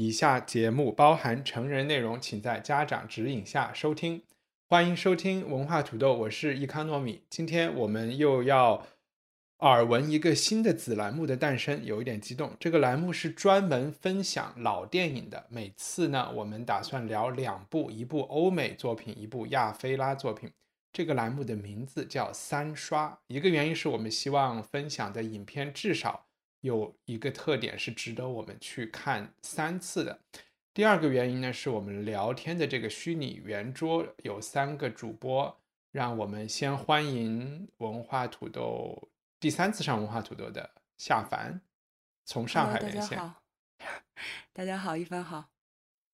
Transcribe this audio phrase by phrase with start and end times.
[0.00, 4.22] 以下节目包含成人内容，请在家长指引下收听。
[4.68, 7.24] 欢迎收听文化土豆，我是易康糯米。
[7.28, 8.86] 今天我们又要
[9.58, 12.52] 耳闻一个新的子栏目的诞生，有一点激动。
[12.60, 15.46] 这个栏目是专门分享老电影的。
[15.48, 20.52] 每次呢，我们打算聊两部，一部欧美作品，一部亚非拉作品。
[20.92, 23.18] 这个栏目的名字叫三刷。
[23.26, 26.27] 一个原因是我们希望分享的影片至少
[26.60, 30.20] 有一个特点是值得我们去看三次的。
[30.74, 35.60] 第二个原因呢，是我们聊天的这个虚拟圆桌有三个主播，
[35.90, 39.08] 让我们先欢迎文化土豆
[39.40, 41.60] 第三次上文化土豆的夏凡，
[42.24, 43.18] 从上海连线。
[44.52, 45.50] 大家好，一帆好。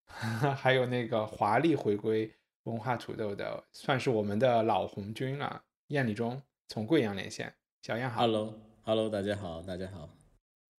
[0.56, 7.54] 还有那个华丽回归文化土豆的，算是我们的老红军了，燕礼忠从贵阳连线。
[7.82, 10.23] 小燕好，Hello，Hello，大家好，大家好。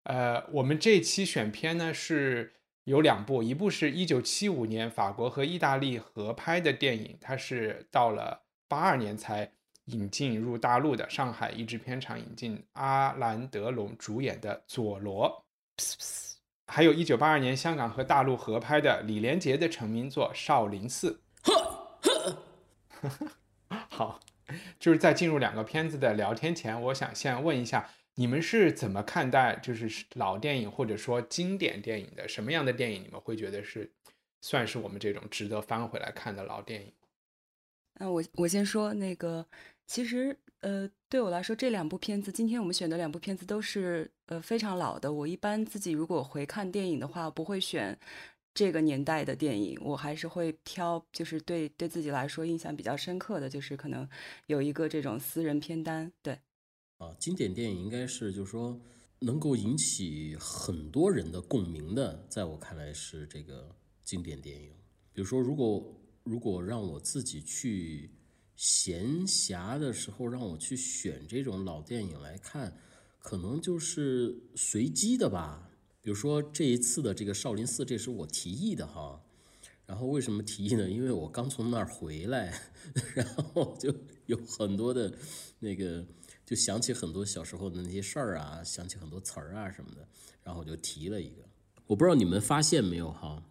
[0.05, 2.53] 呃，我们这期选片呢是。
[2.85, 9.51] 有两部，一部是一九七五年法国和意大利合拍的电影，它是到了八二年才
[9.85, 15.47] 引进入大陆的，上海译制片厂引进，阿兰德龙主演的《佐罗》，
[16.67, 21.19] 还有一九八二年香港和大陆合拍的李连杰的成名作《少林寺》。
[23.89, 24.19] 好，
[24.79, 27.89] 就是在进入两个片子的聊天前，我想先问一下。
[28.15, 32.27] 你们是怎么看待就是老电影或者说经典电影的？
[32.27, 33.91] 什么样的电影你们会觉得是
[34.41, 36.93] 算是我们这种值得翻回来看的老电影？
[37.99, 39.45] 嗯，我我先说那个，
[39.85, 45.11] 其实呃，对我来说这两部片子，今天我们选的两部片子都是呃非常老的。
[45.11, 47.97] 我一般自己如果回看电影的话，不会选
[48.53, 54.07] 这个年代的电影，我还是会挑就是对对自己来说印象比较深刻的就是可能
[54.47, 56.39] 有一个这种私人片单，对。
[56.97, 58.79] 啊，经典电影应该是就是说
[59.19, 64.71] 能够引起很多人的共鸣的，在我看来是这个经典电影。
[65.11, 68.11] 比如说，如果如果让我自己去
[68.55, 72.77] 闲暇的时候让我去选这种老电影来看，
[73.19, 75.69] 可能就是随机的吧。
[76.01, 79.21] 比如说这一次的这个少林寺，这是我提议的哈。
[79.85, 80.89] 然后为什么提议呢？
[80.89, 82.57] 因为我刚从那儿回来，
[83.13, 83.93] 然后就
[84.27, 85.13] 有很多的
[85.59, 86.05] 那个。
[86.45, 90.07] 就想起很多小时候的那些事儿啊，想起很多词儿啊什么的，
[90.43, 91.43] 然后我就提了一个。
[91.87, 93.43] 我不知道你们发现没有哈，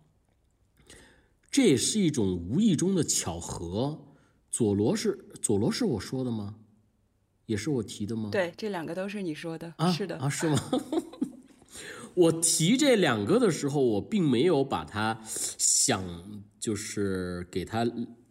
[1.51, 4.07] 这也是一种无意中的巧合。
[4.49, 6.55] 佐罗是佐罗是我说的吗？
[7.47, 8.31] 也是我提的吗？
[8.31, 9.75] 对，这两个都是你说的。
[9.79, 10.57] 啊，是的啊，是吗？
[12.15, 17.85] 我提这两个的时候，我并没有把它想就是给它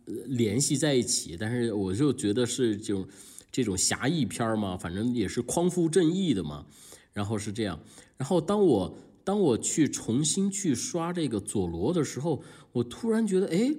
[0.06, 3.06] 联系在一起，但是我就觉得是就。
[3.53, 6.66] 这种侠义片儿嘛，反正也是匡扶正义的嘛，
[7.14, 7.80] 然后是这样。
[8.18, 13.75] 然后当我当我去重新去刷这个佐罗的时候，我突然觉得，哎，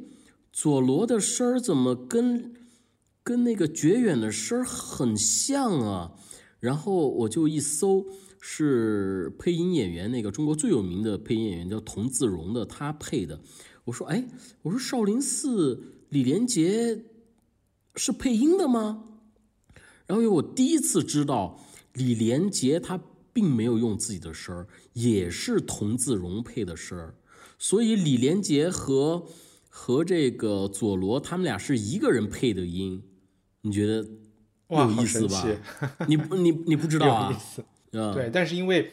[0.52, 2.54] 佐罗的声儿怎么跟
[3.24, 6.12] 跟那个绝远的声儿很像啊？
[6.60, 8.06] 然后我就一搜，
[8.40, 13.40] 是配音演员那个中国最有名的配音演员叫童自荣的，他配的。
[13.84, 14.24] 我说，哎，
[14.62, 17.04] 我说少林寺李连杰
[17.96, 19.10] 是配音的吗？
[20.06, 21.58] 然后因为我第一次知道
[21.94, 23.00] 李连杰他
[23.32, 27.14] 并没有用自己的声儿，也是童自荣配的声儿，
[27.58, 29.26] 所以李连杰和
[29.68, 33.02] 和这个佐罗他们俩是一个人配的音，
[33.62, 34.06] 你觉得
[34.68, 35.44] 有意思吧？
[36.06, 37.40] 你不你你不知道啊？
[37.90, 38.92] 对，但是因为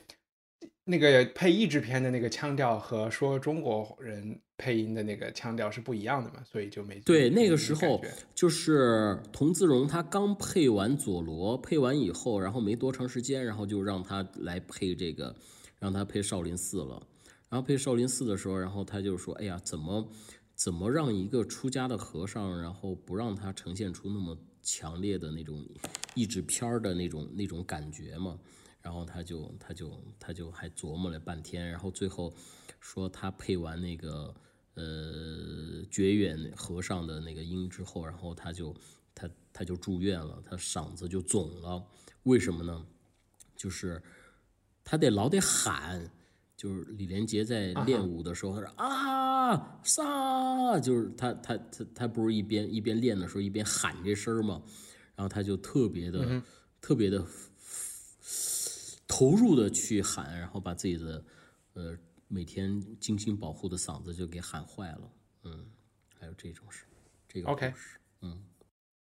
[0.91, 4.39] 那个配译制片的那个腔调和说中国人。
[4.61, 7.99] 配音的那个腔调是不一样的嘛，所以就没对那个时候
[8.35, 15.35] 就是童自荣他刚配完佐罗，配完以后，然后没多长时间，然后就让他来配这个，
[15.79, 17.01] 让他配少林寺了。
[17.49, 20.07] 然后配少林寺的时候，然后他就说：“哎呀，怎么
[20.53, 25.65] 怎么让一个出家的和尚，然后不让他呈现出那么强烈的那种
[26.13, 28.37] 译制片儿的那种那种感觉嘛？”
[28.81, 32.33] 然后他就他就他就还琢磨了半天，然后最后
[32.79, 34.33] 说他配完那个。
[34.73, 38.73] 呃，绝远和尚的那个音之后，然后他就
[39.13, 41.85] 他他就住院了，他嗓子就肿了。
[42.23, 42.85] 为什么呢？
[43.53, 44.01] 就是
[44.81, 46.09] 他得老得喊，
[46.55, 54.63] 就是李连杰在练舞的时候，他说啊撒，就是他他他他不是一边一边练的时候一边喊这声儿嘛，
[55.15, 56.41] 然后他就特别的
[56.79, 57.21] 特别的
[59.11, 61.23] 投入的去喊，然后把自己的
[61.73, 61.97] 呃
[62.29, 65.11] 每天精心保护的嗓子就给喊坏了，
[65.43, 65.65] 嗯，
[66.17, 66.85] 还有这种事，
[67.27, 67.73] 这个 OK
[68.21, 68.41] 嗯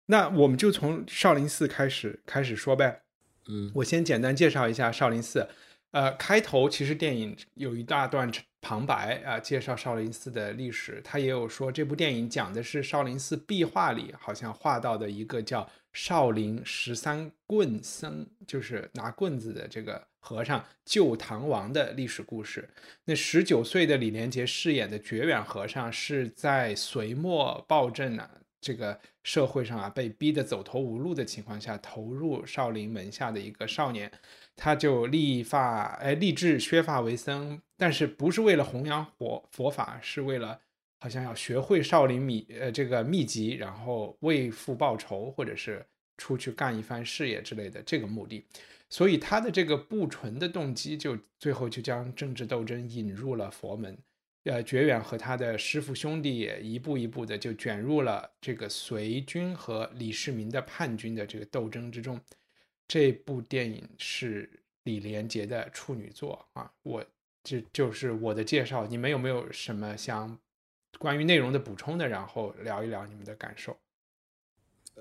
[0.07, 3.03] 那我们就从少林寺开始开始说呗。
[3.47, 5.47] 嗯我先简单介绍一下少林寺。
[5.91, 8.31] 呃，开头其实电影有一大段
[8.61, 11.01] 旁白啊、介绍少林寺的历史。
[11.03, 22.69] 他也有说，这部电影讲的是少林寺壁画里好像画到的一个叫少林十三棍僧，就是拿棍子的这个和尚救唐王的历史故事。
[23.05, 28.29] 那十九岁的李连杰饰演的觉远和尚是在隋末暴政啊
[28.61, 34.09] 这个社会上啊被逼得走投无路的情况下，投入少林门下的一个少年。
[34.55, 40.59] 他就立发，哎，立志削发为僧，但是不是为了弘扬佛佛法，是为了
[40.99, 45.85] 好像要学会少林秘呃这个秘籍，然后为父报仇，或者是
[46.17, 48.45] 出去干一番事业之类的这个目的。
[48.89, 53.97] 所以他的这个不纯的动机，就最后就将政治斗争引入了佛门。
[54.43, 62.19] 呃，觉远和他的师傅兄弟也一步一步的就卷入了这个隋军和李世民的叛军的这个斗争之中。
[62.91, 64.49] 这部电影是
[64.83, 67.01] 李连杰的处女作啊，我
[67.41, 68.85] 这就是我的介绍。
[68.85, 70.37] 你们有没有什么想
[70.99, 72.05] 关于内容的补充的？
[72.05, 73.77] 然后聊一聊你们的感受。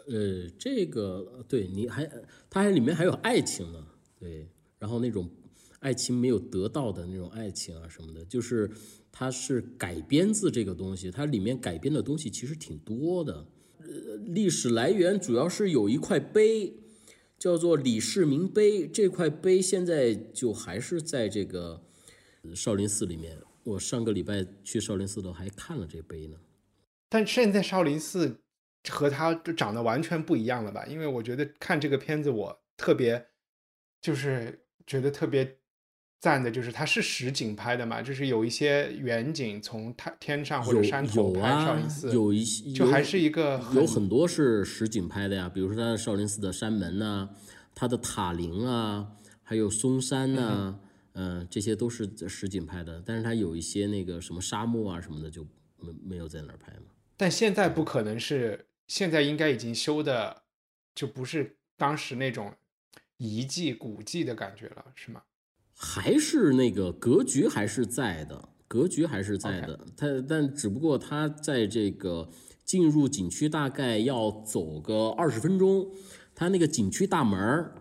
[0.07, 2.09] 呃，这个对你还，
[2.49, 3.85] 它还里面还有爱情呢，
[4.21, 4.49] 对，
[4.79, 5.29] 然后那种
[5.81, 8.71] 爱情没有得到的那种爱情啊什么的，就是
[9.11, 13.45] 它是改编自这个东西，它里面改编的东西其实挺多的。
[13.81, 16.73] 呃，历史来源主要是有一块碑，
[17.41, 21.83] 叫做李世民碑，这块碑现在就还是在这个
[22.55, 23.39] 少林寺里面。
[23.65, 26.37] 我上个礼拜去少林寺都还看了这碑呢。
[27.09, 28.41] 但现在少林寺
[28.91, 30.85] 和它就长得完全不一样了吧？
[30.85, 33.27] 因为我觉得看这个片子，我特别
[34.03, 35.60] 就是觉得特别
[36.21, 47.31] 赞的，就是它是实景拍的嘛，就是有一些远景从它天上或者山头有拍少啊林寺，，有一些就还是一个有很多是实景拍的呀，比如说它的少林寺的山门呐、
[47.75, 49.13] 它的塔林啊，
[49.43, 50.79] 还有嵩山呐、
[51.15, 53.03] 嗯、这些都是实景拍的。
[53.05, 55.43] 但是它有一些那个什么沙漠啊什么的就
[55.79, 56.93] 没没有在那儿拍嘛。
[57.17, 60.43] 但现在不可能是，现在应该已经修的
[60.95, 62.53] 就不是当时那种
[63.17, 65.23] 遗迹古迹的感觉了，是吗？
[65.83, 69.81] 还是那个格局还是在的，格局还是在的。
[69.97, 72.29] 它但只不过它在这个
[72.67, 75.89] 进入景区大概要走个二十分钟，
[76.35, 77.75] 它那个景区大门儿，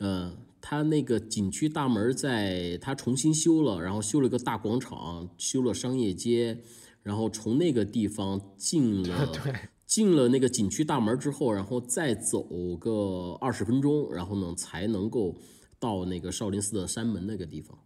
[0.00, 6.58] 嗯、它那个景区大门儿在它重新修了，然后修了个大广场，修了商业街，
[7.04, 9.54] 然后从那个地方进了 对，
[9.86, 12.42] 进了那个景区大门之后，然后再走
[12.80, 15.36] 个二十分钟，然后呢才能够
[15.84, 17.78] 到那个少林寺的山门那个地方。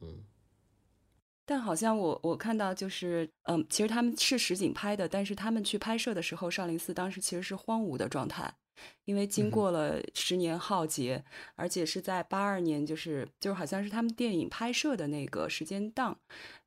[0.00, 0.22] 嗯
[1.48, 8.52] 但好像我我看到就是，嗯，其实他们是实景拍的，但是他们去拍摄的时候，少林寺当时其实是荒芜的状态，
[9.04, 11.24] 因为嗯经过了十年浩劫，
[11.54, 16.18] 而且是在八二年，就是就是好像是他们电影拍摄的那个时间档，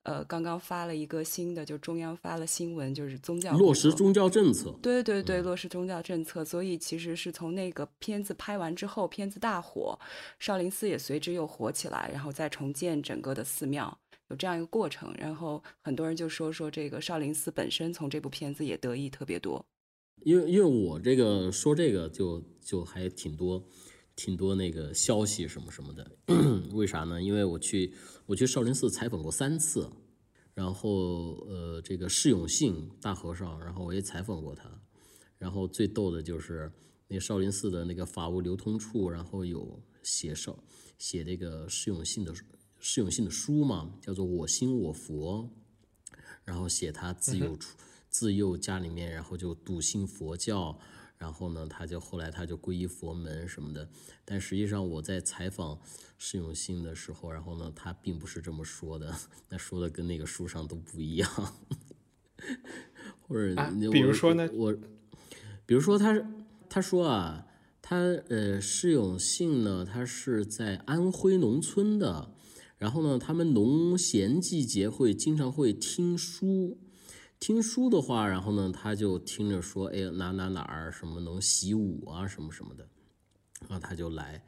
[0.04, 10.00] 呃，刚刚发了一个新的，就中央发了新闻，就是宗教落实宗教政策，对对对，落实宗教政策，所以其实是从那个片子拍完之后，片子大火，
[10.40, 13.98] 少林寺也随之又火起来，然后再重建整个的寺庙，
[14.30, 15.14] 有这样一个过程。
[15.18, 19.66] 然后很多人就说说这个少林寺本身从这部片子也得益特别多。
[20.24, 23.64] 因为因为我这个说这个就就还挺多
[24.16, 26.12] 挺多那个消息什么什么的，
[26.74, 27.22] 为啥呢？
[27.22, 27.94] 因为我去
[28.26, 29.90] 我去少林寺采访过三次，
[30.54, 34.70] 然后呃这个释永信大和尚，然后我也采访过他，
[35.38, 36.72] 然后最逗的就是
[37.08, 40.62] 那少林寺的那个法务流通处，然后有写少
[40.98, 42.34] 写这个释永信的
[42.80, 45.50] 释永信的书嘛，叫做《我心我佛》，
[46.44, 47.78] 然后写他自幼出、
[48.10, 50.80] 自幼家里面，然后就笃信佛教，
[51.18, 53.90] 然后呢，他就后来他就皈依佛门什么的。
[54.26, 55.80] 但实际上我在采访
[56.18, 59.16] 释永信的时候，然后呢，他并不是这么说的，
[59.50, 61.30] 那说的跟那个书上都不一样。
[63.28, 64.74] 或者啊比如说呢我
[65.66, 66.20] 比如说他
[66.70, 67.46] 他说啊，
[67.82, 72.34] 他呃释永信呢，他是在安徽农村的，
[72.78, 76.78] 然后呢，他们农闲季节会经常会听书，
[77.40, 82.86] 听书的话，然后呢，他就听着说，哎，哪哪哪儿什么能习武啊，什么什么的，
[83.62, 84.44] 然后他就来，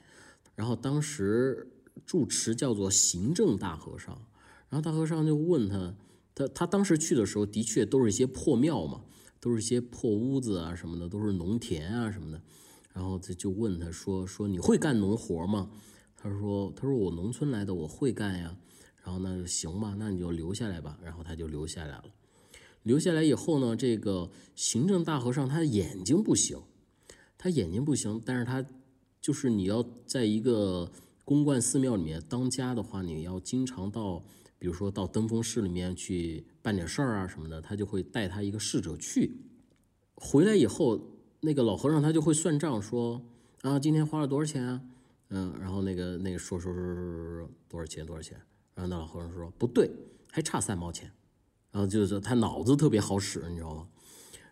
[0.56, 1.72] 然后当时
[2.06, 4.14] 住持叫做行政大和尚，
[4.70, 5.96] 然后大和尚就问他，
[6.36, 9.02] 他他当时去的时候的确都是一些破庙嘛，
[9.40, 12.42] 都是一些破屋子啊什么的，都是农田啊什么的，
[12.94, 15.72] 然后他就问他说说你会干农活吗？
[16.18, 18.56] 他说他说我农村来的，我会干呀。
[19.04, 21.00] 然后那就行吧，那你就留下来吧。
[21.02, 22.04] 然后他就留下来了。
[22.84, 26.60] 留下来以后呢，这个行政大和尚他的眼睛不行，
[27.38, 28.66] 他眼睛不行，但是他
[29.20, 30.92] 就是你要在一个
[31.24, 34.24] 公观寺庙里面当家的话，你要经常到，
[34.58, 39.38] 比如说到登封市里面去办点事儿啊什么的，他就会带他一个侍者去。
[40.16, 41.00] 回来以后，
[41.40, 43.22] 那个老和尚他就会算账，说
[43.62, 44.82] 啊，今天花了多少钱啊？
[45.30, 46.96] 嗯，然后那个那个说说说说
[47.40, 48.38] 说多少钱多少钱？
[48.74, 49.90] 然后那老和尚说不对，
[50.32, 51.12] 还差三毛钱。
[51.72, 53.88] 然后就是他脑子特别好使，你知道吗？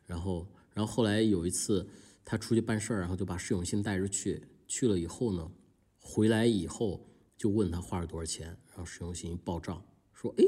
[0.05, 1.87] 然后然后后来有一次
[2.25, 5.51] 他出去办事儿，然后就把释永信带着去，去了以后呢，
[5.99, 7.05] 回来以后
[7.37, 9.83] 就问他花了多少钱，然后释永信一报账
[10.13, 10.43] 说哎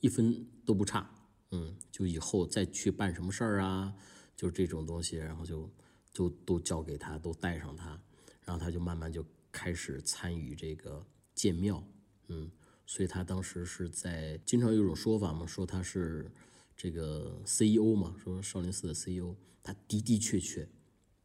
[0.00, 1.10] 一分都不差，
[1.52, 3.94] 嗯，就以后再去办什么事儿啊，
[4.36, 5.70] 就这种东西，然后就
[6.12, 8.00] 就都交给他，都带上他，
[8.44, 9.24] 然后他就慢慢就。
[9.50, 11.82] 开始参与这个建庙，
[12.28, 12.48] 嗯，
[12.90, 16.26] 所以他当时是在经常有一种说法嘛，说他是
[16.74, 20.66] 这个 CEO 嘛，说少林寺的 CEO，他的的确确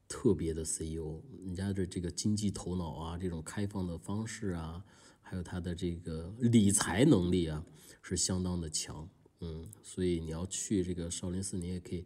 [0.10, 4.84] 特别的 CEO，人家的这个经济头脑啊，这种开放的方式啊，
[5.22, 7.66] 还有他的这个理财能力啊，
[8.02, 12.06] 是相当的强，嗯，所以你要去这个少林寺，你也可以，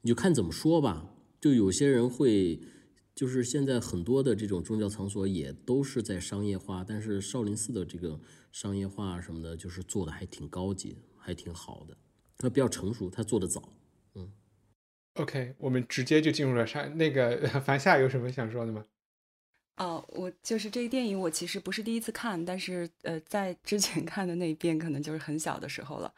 [0.00, 2.58] 你就看怎么说吧，就有些人会。
[3.14, 8.18] 就是现在很多的这种宗教场所也都是在商业化，但是少林寺的这个
[8.50, 11.96] 商业化什么的，就是做的还挺高级，还挺好的，
[12.38, 13.72] 它比较成熟，它做的早。
[14.14, 14.32] 嗯
[15.14, 18.84] ，OK，我们直接就进入了上那个凡夏有什么想说的吗？
[19.76, 26.14] 哦，我就是这个电影，我其实不是第一次看，但是呃，在之前看的那一遍可能就是很小的时候了。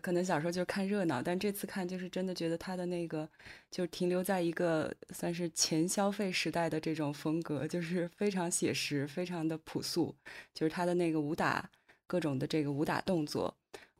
[0.00, 3.28] 可能小时候就看热闹，但这次看就是真的觉得他的那个
[3.70, 10.14] 就停留在一个算是前消费时代的这种风格，就是非常写实，非常的朴素，
[10.54, 11.68] 就是他的那个武打
[12.06, 13.54] 各种的这个武打动作。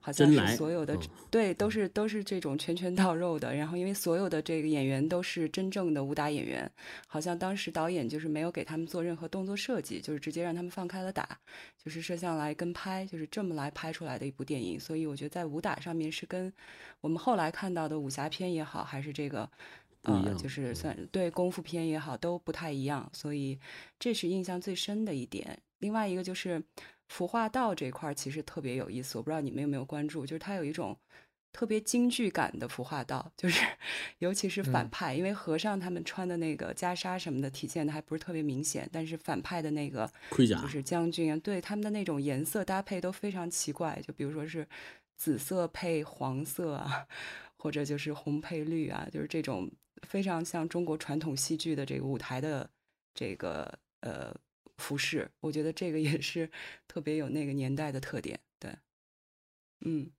[0.05, 0.99] 好像是所有的
[1.31, 6.69] 对都是都是这种拳拳到肉的，然后因为所有的这个演员都是真正的武打演员，
[7.07, 11.39] 好像当时导演就是没有给他们做任何动作设计，就是直接让他们放开了打，
[11.83, 14.79] 就是摄像来跟拍，就是这么来拍出来的一部电影。
[14.79, 16.53] 所以我觉得在武打上面是跟
[17.01, 19.49] 我们后来看到的武侠片也好，还是这个
[20.03, 23.57] 呃就是算对功夫片也好都不太一样，所以
[24.01, 25.57] 这是印象最深的一点。
[25.79, 26.61] 另外一个就是。
[27.13, 30.97] 服化道这块其实特别有意思，我不知道你们有没有关注，就是它有一种
[31.53, 33.63] 特别京剧感的服化道，就是
[34.21, 44.67] 尤其是反派，因为和尚他们穿的那个袈裟什么的体现的还不是特别明显，但是反派的那个盔甲就是将军啊，对他们的那种颜色搭配都非常奇怪，就比如说是
[45.19, 47.07] 紫色配黄色啊，
[47.59, 49.71] 或者就是红配绿啊，就是这种
[50.09, 52.71] 非常像中国传统戏剧的这个舞台的
[53.15, 54.35] 这个呃。
[54.79, 56.51] 服饰，我觉得这个也是
[56.89, 58.41] 特别有那个年代的特点。
[58.59, 58.71] 对，
[59.85, 60.11] 嗯，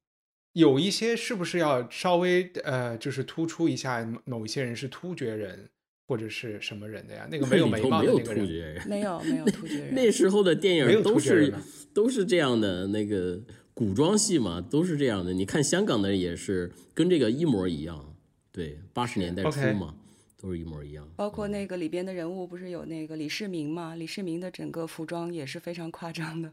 [0.53, 5.69] 有一些是不是要稍微呃，就是突出一下某一些人是突厥人
[6.07, 7.27] 或者是什么人的呀？
[7.31, 9.95] 那个没有眉毛的那个人，没有没有突厥 人。
[9.95, 11.53] 那时候的电影都是
[11.93, 13.41] 都是这样的，那个
[13.73, 15.33] 古装戏嘛，都是这样的。
[15.33, 18.15] 你看香港的也是跟这个一模一样。
[18.51, 19.95] 对，八十年代初嘛。
[20.43, 23.95] 都是一模一样，包括那个里边的人物，不是有那个李世民吗？
[23.95, 26.51] 李世民的整个服装也是非常夸张的。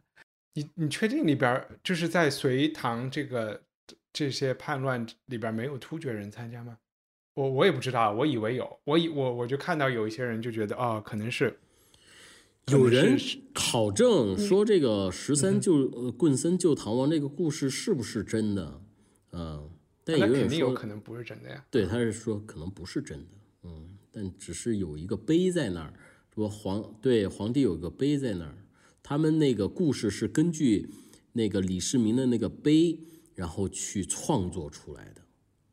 [0.54, 3.60] 你你确定里边就是在隋唐这个
[4.12, 6.78] 这些叛乱里边没有突厥人参加吗？
[7.34, 11.58] 我我也不知道，我以为有，我以我我就看到有一些人就觉得哦，可能是
[12.68, 13.18] 有人
[13.52, 18.80] 考证说这个十三救棍僧救唐王这个故事是不是真的？
[19.32, 19.68] 嗯，
[20.04, 21.64] 但有肯定有可能不是真的呀。
[21.72, 23.39] 对，他是说可能不是真的。
[23.62, 25.92] 嗯，但只是有一个碑在那儿，
[26.34, 28.56] 说皇对皇帝有个碑在那儿，
[29.02, 30.88] 他们那个故事是根据
[31.32, 32.98] 那个李世民的那个碑，
[33.34, 35.20] 然后去创作出来的，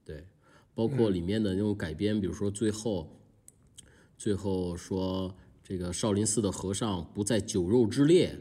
[0.03, 0.27] 对，
[0.75, 3.21] 包括里面的那种改编，比如说最后，
[4.17, 8.37] 最后说这个少林寺的和尚不在酒肉之列，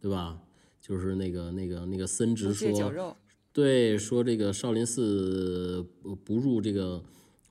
[0.00, 0.42] 对吧？
[0.80, 3.16] 就是那个那个那个僧职说，
[3.52, 7.04] 对，说这个少林寺不不入这个。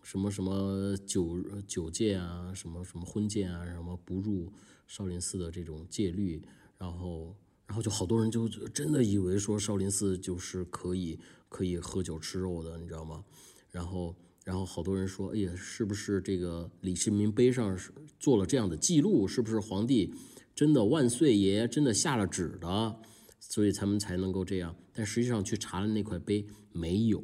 [0.10, 4.52] 什么什么酒酒戒啊，什么什么婚戒啊，什么不入
[4.88, 6.42] 少林寺的这种戒律，
[6.80, 7.38] 然后
[7.68, 13.24] 然后就好多人就真的以为说少林寺就是可以可以喝酒吃肉的，你知道吗？
[13.70, 19.28] 然后然后好多人说，哎呀，是不是这个李世民碑上是做了这样的记录？
[19.28, 20.12] 是不是皇帝
[20.56, 23.00] 真的万岁爷真的下了旨的，
[23.40, 24.76] 所以他们才能够这样。
[24.92, 27.24] 但实际上去查了那块碑没有，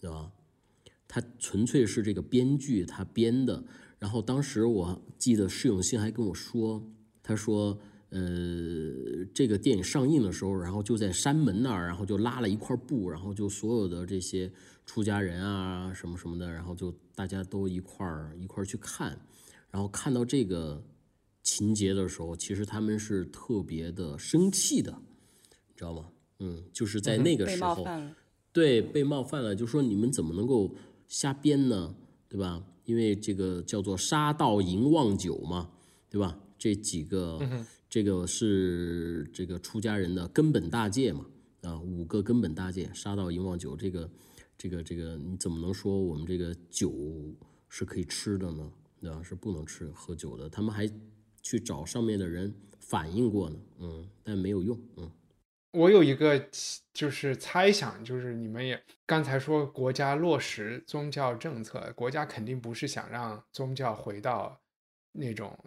[0.00, 0.32] 对吧？
[1.08, 3.64] 他纯粹是这个编剧他编的。
[3.98, 6.86] 然后当时我记得释永信还跟我说，
[7.22, 7.76] 他说。
[8.10, 14.50] 呃，这个电影上映的时候，然后就在山门那儿，然后就拉了一块布，然后就所有的这些
[14.86, 19.20] 出家人啊，什么什么的，然后就大家都一块儿一块儿去看，
[19.70, 20.82] 然后看到这个
[21.42, 24.90] 情节的时候，其实他们是特别的生气的，
[25.68, 26.08] 你知道吗？
[26.38, 27.86] 嗯，就是在那个时候，
[28.54, 30.74] 对，被冒犯了，就说你们怎么能够
[31.08, 31.96] 瞎编呢？
[32.28, 32.64] 对吧？
[32.84, 35.70] 因为这个叫做杀盗淫妄酒嘛，
[36.08, 36.38] 对吧？
[36.56, 37.40] 这几个。
[37.90, 41.24] 这个是这个出家人的根本大戒嘛？
[41.62, 43.74] 啊，五个根本大戒，杀盗淫妄酒。
[43.74, 44.10] 这个，
[44.58, 46.92] 这个，这个，你怎么能说我们这个酒
[47.66, 48.70] 是可以吃的呢？
[49.00, 50.50] 对吧，是不能吃喝酒的。
[50.50, 50.86] 他们还
[51.40, 55.10] 去找上面的人反映过呢，嗯，但没有用，嗯。
[55.72, 56.48] 我有一个
[56.92, 64.60] 就是猜想，就是你们也刚才说国家落实宗教政策，国家肯定不是想让宗教回到
[65.12, 65.58] 那种。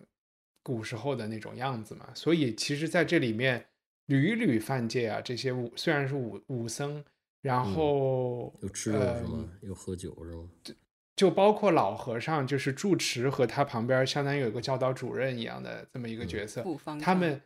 [0.63, 3.65] 古时候的那种样子嘛，所以其实在这里面
[4.05, 7.03] 屡屡犯戒啊，这些武虽然是武武僧，
[7.41, 9.49] 然后又吃肉是吗？
[9.63, 10.47] 又喝酒是吗？
[10.63, 10.75] 就
[11.15, 16.63] 就包括老和尚，就是住持和他旁边相当于有个教导主任一样的这么一个角色。
[17.01, 17.41] 他们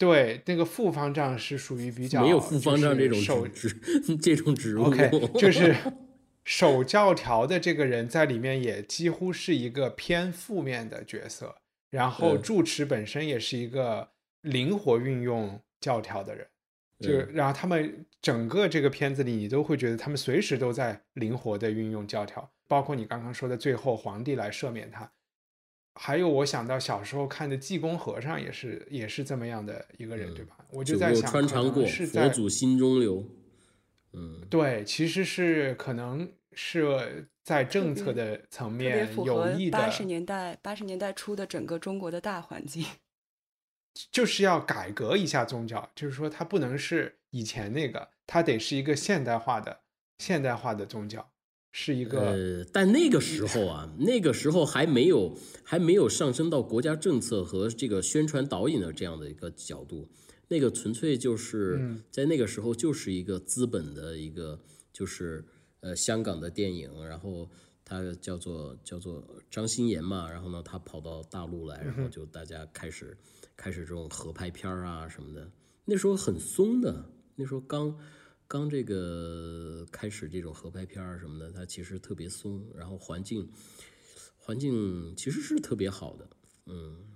[0.00, 3.68] 对那个副方丈是属于比较没有副方丈这种职
[4.20, 5.76] 这种职务，OK， 就是
[6.44, 11.54] 守教条的这个人在里面也几乎是一个偏负面的角色。
[11.90, 14.08] 然后住持本身也是一个
[14.42, 16.46] 灵活运用教条的人，
[17.00, 25.10] 就然后他们整个这个片子里，你都会觉得他们随时都在灵活的运用教条，包括你刚刚说的最后皇帝来赦免他，
[26.02, 30.56] 还有我想到小时候看的济公和尚也是也是这么样的一个人，对吧？
[30.70, 33.22] 我就在想，穿肠过，佛祖心中留。
[34.14, 37.28] 嗯，对，其实是可能是。
[37.42, 42.84] 在政策的层面有益的，八十年代八十年代初的整个中国的大环境，
[44.12, 49.80] 就是要改革一下宗教，就是说它不能是以前那个，它得是一个现代化的
[50.18, 51.28] 现代化的宗教，
[51.72, 52.20] 是一个。
[52.20, 60.08] 呃，但那个时候啊，那个时候还没有还没有上升到国家政策和这个宣传导引的这样的一个角度，
[60.48, 64.60] 那个纯粹就是在那个时候就是一个资本的一个
[64.92, 65.44] 就是。
[65.82, 67.48] 呃，香港的电影，然后
[67.86, 73.16] 他叫做叫做张欣妍嘛，然后呢，他跑到大陆来，然后就大家开始
[73.56, 75.50] 开始这种合拍片啊什么的。
[75.86, 77.98] 那时候很松的，那时候刚
[78.50, 83.48] 刚这个开始这种合拍片儿什么的，它其实特别松，然后环境
[84.36, 86.28] 环境其实是特别好的，
[86.66, 87.06] 嗯。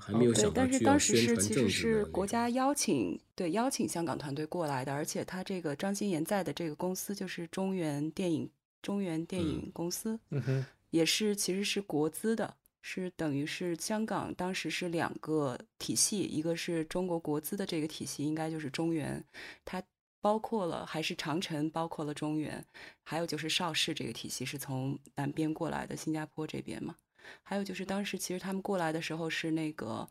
[0.00, 8.50] 还没有想到但是当时是其实是国家邀请，对邀请香港团队过来的，而且他这个张欣妍在的这个公司就是中原电影
[8.82, 19.24] 中原电影公司，嗯哼，也是其实是国资的，是等于是香港当时是两个体系，一个是中国国资的这个体系，应该就是中原，
[19.64, 19.80] 它
[20.20, 22.64] 包括了还是长城，包括了中原，
[23.02, 26.96] 还有就是邵氏这个体系是从南边过来的，新加坡这边嘛。
[27.42, 30.08] 还有就是，当时其实他们过来的时候是那个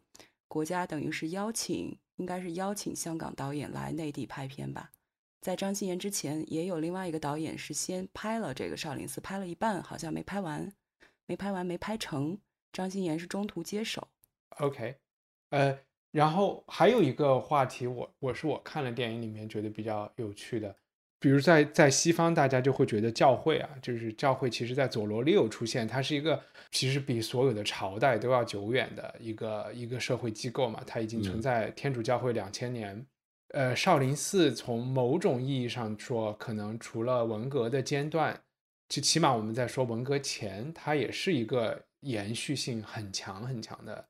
[0.47, 4.91] 国家等于是邀请，应该是邀请香港导演来内地拍片吧。
[5.41, 10.71] 在张欣妍之前，也有另外一个导演是先拍了这个少林寺，拍了一半，好像没拍完，
[11.25, 12.37] 没拍完，没拍成。
[12.73, 14.07] 张欣妍是中途接手。
[14.57, 14.97] OK，
[15.49, 15.79] 呃，
[16.11, 20.75] 然后还有一个话题，我我是我看了电影里面觉得比较有趣的。
[21.19, 26.39] 比如在在西方，大家就会觉得教会啊，就是教会，其实在佐罗利欧出现，它是一个
[26.71, 33.03] 其实比所有的朝代都要久远的一个一个社会机构嘛，它已经存在天主教会两千年。
[33.49, 38.39] 呃，少林寺从某种意义上说，可能除了文革的间断，
[38.87, 44.07] 就起码我们在说文革前，它也是一个延续性很强很强的。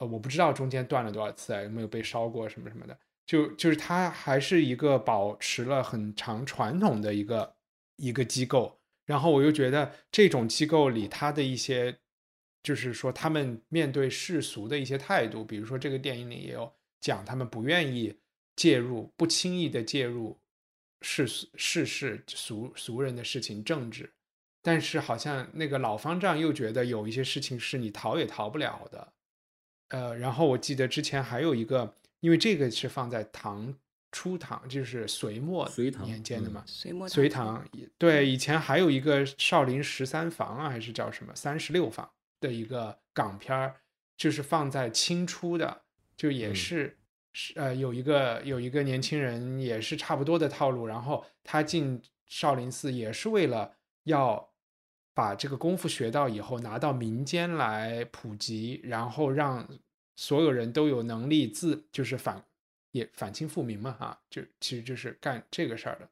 [0.00, 2.98] 呃，我不知道中间断了多少次，有没有被烧过什么什么的。
[3.26, 7.54] 就就是它还是一个保持了很长传统的一个
[7.96, 11.96] 一个机构，然后我又觉得这种机构里它的一些，
[12.62, 18.16] 就是说他们面对世俗的一些态度，比如说这个电影里也有讲，他们不愿意
[18.56, 20.40] 介入，不轻易的介入
[21.02, 24.12] 世世事俗俗人的事情政治，
[24.62, 29.12] 但是好像那个老方丈又觉得有一些事情是你逃也逃不了的，
[29.90, 31.94] 呃，然后我记得之前还有一个。
[32.20, 33.74] 因为这个是放在唐
[34.12, 35.66] 初唐，就是隋末
[36.04, 36.62] 年间的嘛。
[36.66, 43.76] 隋末隋唐对，以前还有一个少林十三房啊，还是叫什么三十六房的一个港片儿，
[44.18, 45.80] 就是放在清初的，
[46.14, 46.98] 就也嗯是
[47.32, 53.72] 是呃有一个有一个年轻人也是差不多的套路，然后他进少林寺也是为了
[54.04, 54.49] 要
[55.12, 59.68] 把这个功夫学到以后拿到民间来普及，然后让
[60.16, 62.44] 所有人都有能力自就是反
[62.92, 66.08] 也反清复明嘛哈，就其实就是干这个事儿的。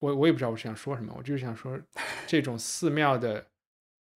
[0.00, 1.80] 我我也不知道我是想说什么，我就是想说
[2.26, 3.46] 这种寺庙的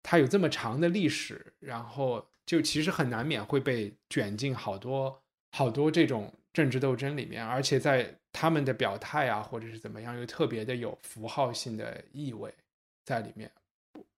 [0.03, 12.53] 它有这么长的历史，然后就其实很难免会被卷进好多好多这种政治斗争里面，而且在他们的表态啊或者是怎么样，又特别的有符号性的意味
[13.05, 13.51] 在里面。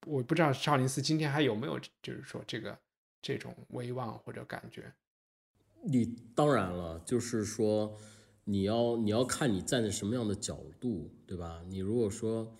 [0.06, 2.78] 我不知道少林寺今天还有没有，就是说这个
[3.22, 4.94] 这种威望或者感觉。
[5.84, 7.98] 你当然了，就是说，
[8.44, 11.64] 你要你要看你站在什么样的角度，对吧？
[11.68, 12.56] 你如果说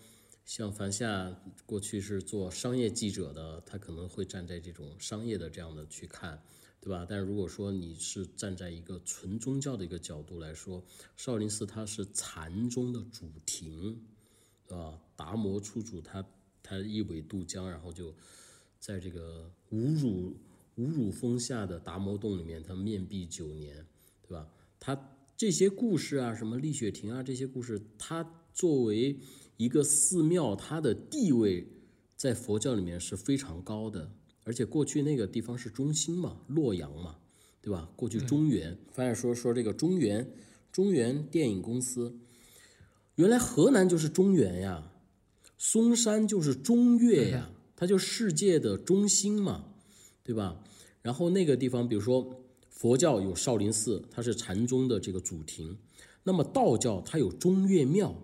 [0.46, 1.34] 像樊夏
[1.66, 6.42] 过去是做商业记者的，他可能会站在这种商业的这样的去看，
[6.80, 7.06] 对吧？
[7.08, 10.84] 但如果说你是站在一个纯宗教的一个角度来说，
[11.18, 14.02] 少林寺它是禅宗的主庭，
[14.68, 15.00] 对吧？
[15.16, 16.26] 达摩出主他
[16.70, 18.14] 他一苇渡江，然后就
[18.80, 20.36] 在这个侮辱。
[20.76, 23.86] 五乳峰下的达摩洞里面，他面壁九年，
[24.26, 24.48] 对吧？
[24.80, 24.98] 他
[25.36, 29.20] 这些故事啊，什么丽雪亭啊，这些故事，他作为
[29.58, 31.68] 一个寺庙，它的地位
[32.16, 34.10] 在佛教里面是非常高的。
[34.46, 37.18] 而且过去那个地方是中心嘛，洛阳嘛，
[37.62, 37.92] 对吧？
[37.98, 40.32] 过去中原，发现说说这个中原，
[40.72, 42.18] 中原电影公司，
[43.16, 44.94] 原来河南就是中原呀，
[45.60, 49.66] 嵩山就是中岳呀，它就世界的中心嘛。
[50.22, 50.64] 对吧？
[51.02, 55.76] 然后那个地方，比如说佛教有少林寺，它是禅宗的这个祖庭。
[56.22, 58.16] 那么道教它有中岳庙，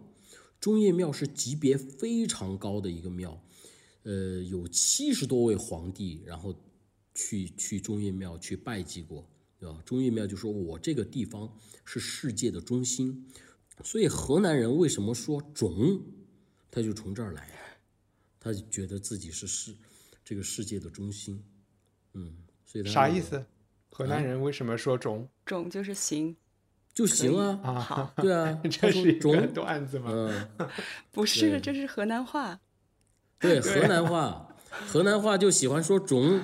[0.59, 3.41] 中岳庙是级别非常高的一个庙，
[4.03, 6.53] 呃，有七十多位皇帝，然后
[7.15, 9.81] 去去中岳庙去拜祭过，对吧？
[9.83, 11.51] 中岳庙就说我这个地方
[11.85, 13.25] 是世界的中心，
[13.83, 15.99] 所以河南人为什么说种，
[16.75, 17.47] 他就从这儿来，
[18.37, 19.73] 他就觉得自己是世
[20.25, 21.41] 这个世界的中心。
[22.15, 22.35] 嗯，
[22.65, 23.41] 所以他啥意思？
[23.89, 25.25] 河南人为什么说种？
[25.45, 26.35] 种就是行，
[26.93, 30.11] 就行啊，啊好，对啊， 这是一个种， 段子吗？
[30.11, 30.69] 嗯，
[31.13, 32.59] 不是，这是河南话。
[33.39, 36.41] 对，河南话，河南话就喜欢说种，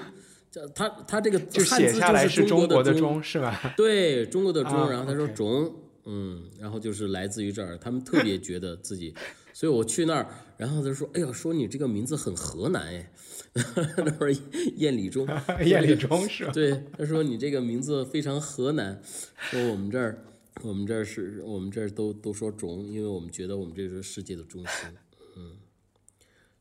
[0.50, 3.74] 这他他这个就汉字写下来是中国的中中，是吧？
[3.76, 9.14] 对，中国的中，啊然后他说种，嗯，然后就是来自于这儿，他们特别觉得自己，
[9.54, 13.12] 所以我去那儿，然后他说，哎呀，说你这个名字很河南哎，
[13.98, 14.34] 那会儿
[14.76, 15.28] 燕礼中，
[15.66, 16.52] 燕礼中是吧？
[16.54, 19.02] 对，他说你这个名字非常河南，
[19.38, 20.26] 说我们这儿，
[20.64, 24.90] 我们这儿是我们这儿都都说中，因为我们觉得我们这是世界的中心。
[25.36, 25.58] 嗯，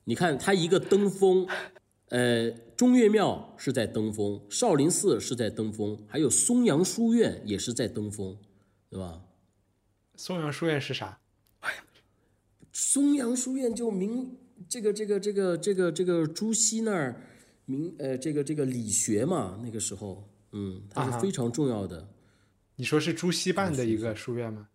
[0.04, 1.46] 你看他一个登封，
[2.08, 8.36] 呃，中岳庙是在登封，少林寺是在登封，还有嵩阳书院也是在登封，
[8.88, 9.22] 对吧？
[10.16, 11.20] 嵩阳书院是啥？
[12.82, 14.34] 松阳书院就明
[14.66, 17.22] 这个这个这个这个这个朱熹那儿
[17.66, 22.08] 明呃这个这个理学嘛，那个时候，嗯，它是非常重要的。
[22.76, 24.66] 你说是朱熹办的一个书院吗？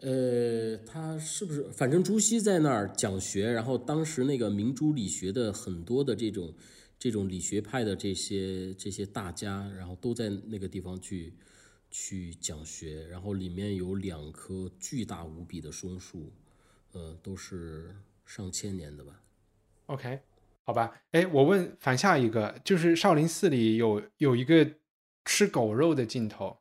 [0.00, 1.62] 呃，他是不是？
[1.72, 6.52] 反正朱熹在那儿讲学，然后当时那个明珠理学的很多的这种
[6.98, 11.32] 这种理学派的这些这些大家，然后都在那个地方去
[11.90, 16.30] 去讲学，然后里面有两棵巨大无比的松树，
[16.92, 17.94] 呃，都是
[18.26, 19.20] 上千年的吧。
[19.86, 20.20] OK，
[20.64, 21.00] 好吧。
[21.12, 24.68] 哎，我问反下一个，就是少林寺里有有一个
[25.24, 26.58] 吃狗肉的镜头。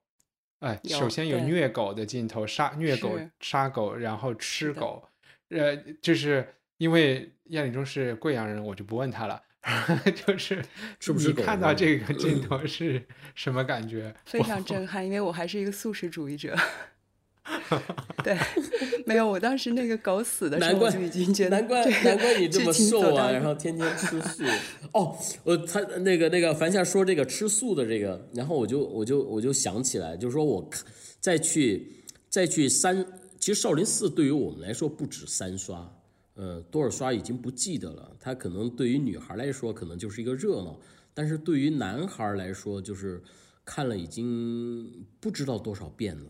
[0.59, 5.07] 哎，有首先有虐狗的镜头，杀虐狗、杀狗，然后吃狗。
[5.49, 9.41] 呃，就是因为燕礼中是贵阳人，我就不问他了。
[10.25, 10.63] 就是
[11.17, 14.15] 你看到这个镜头是什么感觉？
[14.25, 16.55] 非常震撼，因为我还是一个素食主义者。
[18.23, 18.37] 对，
[19.05, 24.43] 没有，我当时那个狗死的时候，难怪我就已经觉得难怪难怪你这么瘦啊，然后天天吃素。
[24.93, 30.83] 哦，我他那个那个樊夏说这个吃素的这个，然后我就我就我就想起来，就是说我看
[31.19, 33.05] 再去再去三，
[33.39, 35.91] 其实少林寺对于我们来说不止三刷，
[36.35, 38.11] 呃，多少刷已经不记得了。
[38.19, 40.79] 它可能对于女孩来说可能就是一个热闹，
[41.13, 43.21] 但是对于男孩来说就是
[43.63, 46.25] 看了已经不知道多少遍了。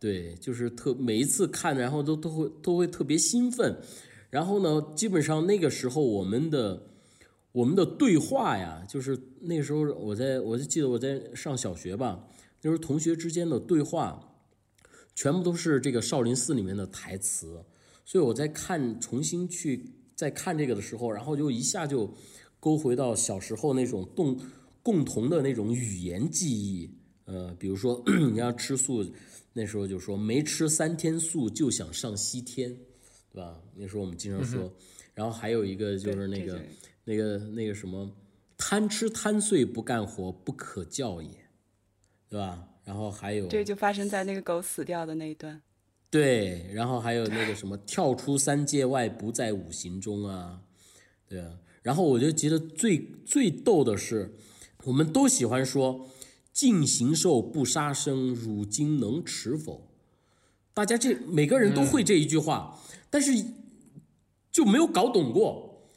[0.00, 3.76] 对，就是特每一次看，然后都都会都会特别兴奋。
[4.30, 6.86] 然后呢，基本上那个时候我们的
[7.52, 12.28] 我们的对话呀，就是那时候我在我就记得我在上小学吧，
[12.62, 14.34] 那时候同学之间的对话，
[15.14, 17.64] 全部都是这个少林寺里面的台词。
[18.04, 22.14] 所以我在看重新去再看这个的时候，然后就一下就
[22.60, 24.38] 勾回到小时候那种动
[24.82, 26.90] 共同的那种语言记忆。
[27.24, 29.04] 呃，比如说 你要吃素，
[29.58, 32.72] 那时候就说没吃三天素就想上西天，
[33.32, 33.60] 对吧？
[33.74, 34.72] 那时候我们经常说。
[35.14, 36.62] 然后还有一个就是那个
[37.02, 38.08] 那个那个什么，
[38.56, 41.28] 贪吃贪睡不干活不可教也，
[42.28, 42.68] 对吧？
[42.84, 45.60] 然后还有这就发生在那个狗死掉的那一段。
[46.08, 50.62] 对，然后还有那个什么跳出三界外不在五行中啊，
[51.28, 51.58] 对啊。
[51.82, 54.32] 然后我就觉得最最逗的是，
[54.84, 56.08] 我们都喜欢说
[56.58, 59.92] “尽行兽不杀生，汝今能持否？”
[60.74, 63.44] 大家这每个人都会这一句话，但是
[64.50, 65.88] 就没有搞懂过。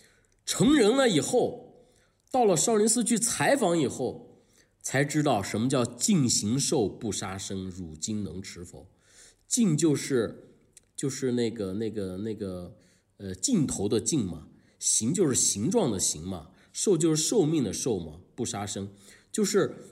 [0.46, 1.88] 成人了以后，
[2.30, 4.44] 到了少林寺去采访以后，
[4.84, 8.86] 才知道什么叫“尽行兽不杀生，汝今能持否？”
[9.50, 10.52] 尽就是，
[10.96, 12.76] 就是那个那个那个，
[13.18, 14.48] 呃，尽头的尽嘛。
[14.78, 16.50] 形就是形状的形嘛。
[16.72, 18.20] 寿就是寿命的寿嘛。
[18.36, 18.90] 不杀生，
[19.32, 19.91] 就是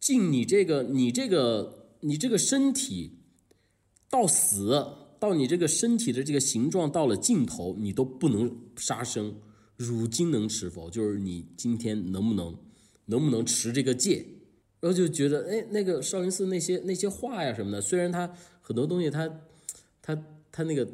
[0.00, 3.18] 尽你这个你这个你这个身体
[4.08, 4.84] 到死
[5.20, 9.36] 到你这个身体的这个形状到了尽头，你都不能杀生。
[9.76, 10.90] 汝今能持否？
[10.90, 12.56] 就是你今天能不能
[13.04, 14.26] 能不能持这个戒？
[14.80, 18.34] 然后就觉得，哎，那个少林寺那些那些话呀什么的，虽然他。
[18.62, 19.28] 很多东西，它，
[20.00, 20.16] 它，
[20.52, 20.88] 它那个，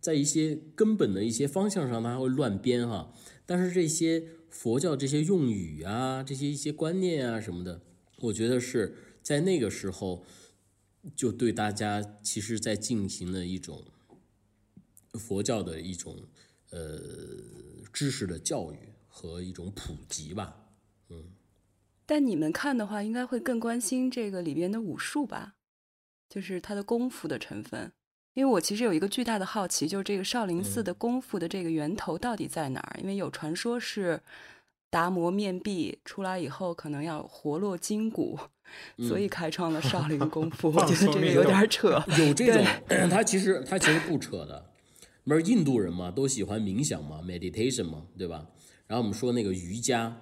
[0.00, 3.12] 在一些根本的一些方向上，它会乱编哈。
[3.46, 7.82] 但是这些佛教这些用语啊，这些一些观念啊什么的，
[8.24, 10.24] 我觉得是在那个时候，
[11.14, 13.84] 就对大家其实在进行了一种
[15.12, 16.16] 佛教的一种
[16.70, 17.00] 呃
[17.92, 20.56] 知识的教育和一种普及吧。
[21.08, 21.30] 嗯。
[22.06, 25.54] 但你们看的话，应该会更关心这个里边的武术吧？
[26.28, 27.92] 就是它的功夫的成分，
[28.34, 33.00] 因为我其实有一个巨大的好奇，就是这个少林寺的功夫的这个源头到底在哪儿？
[33.00, 34.20] 因为有传说是
[34.94, 38.38] 达摩面壁出来以后，可能要活络筋骨，
[38.98, 40.68] 所以开创了少林功 夫。
[40.70, 42.00] 我觉得这个有点扯。
[42.16, 42.64] 有这种，
[43.10, 44.70] 他其实他其实不扯的，
[45.24, 48.46] 不是印度人嘛，都喜欢冥想嘛，meditation 嘛，对吧？
[48.86, 50.16] 然后我们说那个瑜伽，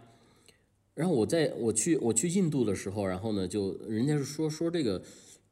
[0.94, 5.02] 然后我在我去我去印度的时候，然后呢，就人家是说说这个。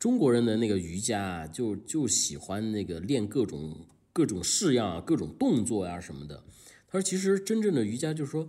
[0.01, 3.77] 中国人的那个瑜伽啊，就就喜欢那个练各种
[4.15, 6.43] 各种式样啊，各种动作呀什么的。
[6.89, 8.49] 他说，其实真正的瑜伽就是说，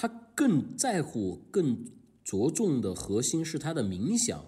[0.00, 1.84] 他更在乎、更
[2.22, 4.44] 着重的核心是他的冥想。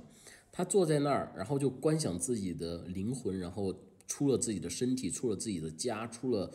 [0.53, 3.75] 他坐在那儿，然后就观想自己的灵魂，然后
[4.07, 6.53] 出了自己的身体，出了自己的家，出了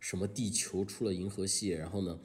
[0.00, 2.18] 什么地球，出了银河系，然后呢，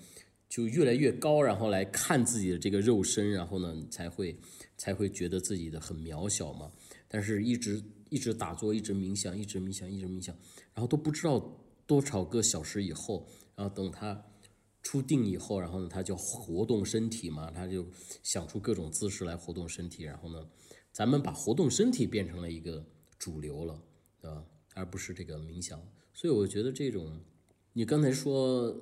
[0.49, 4.35] 就越来越高，然后来看自己的这个肉身，然后呢，才会
[4.75, 6.71] 才会觉得自己的很渺小嘛。
[7.07, 10.35] 但是，一直一直打坐，一直冥想，一直冥想，一直冥想，
[10.73, 14.19] 然后都不知道多少个小时以后，然后等他
[14.87, 17.85] 出定以后，然后呢，他就活动身体嘛，他就
[18.23, 20.47] 想出各种姿势来活动身体，然后呢，
[20.93, 22.85] 咱们把活动身体变成了一个
[23.19, 23.83] 主流了，
[24.21, 24.45] 对吧？
[24.75, 25.77] 而不是这个冥想。
[26.13, 27.19] 所以我觉得这种，
[27.73, 28.73] 你刚才说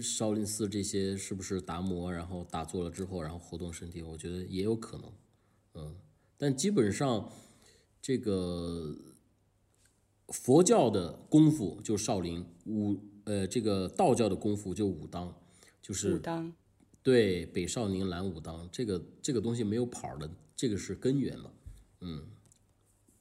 [0.00, 5.12] 少林寺这些是不是达摩，然后打坐了之后，然后活动身体，我觉得也有可能，
[5.74, 5.96] 嗯。
[6.36, 7.32] 但基本上，
[8.00, 8.96] 这个
[10.28, 15.30] 佛教的功夫就少林武，呃，这个道教的功夫就武当，
[15.82, 16.50] 就是武当，
[17.02, 21.50] 对，北少林南武当，这个这个东西没有跑的，这个是根源嘛，
[22.00, 22.24] 嗯，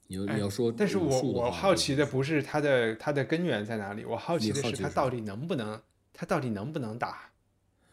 [0.07, 5.81] 你要你要说，但是我我好奇的不是它的它的根源在哪里，我好奇的是它到底能不能，
[6.13, 7.29] 它到底能不能打，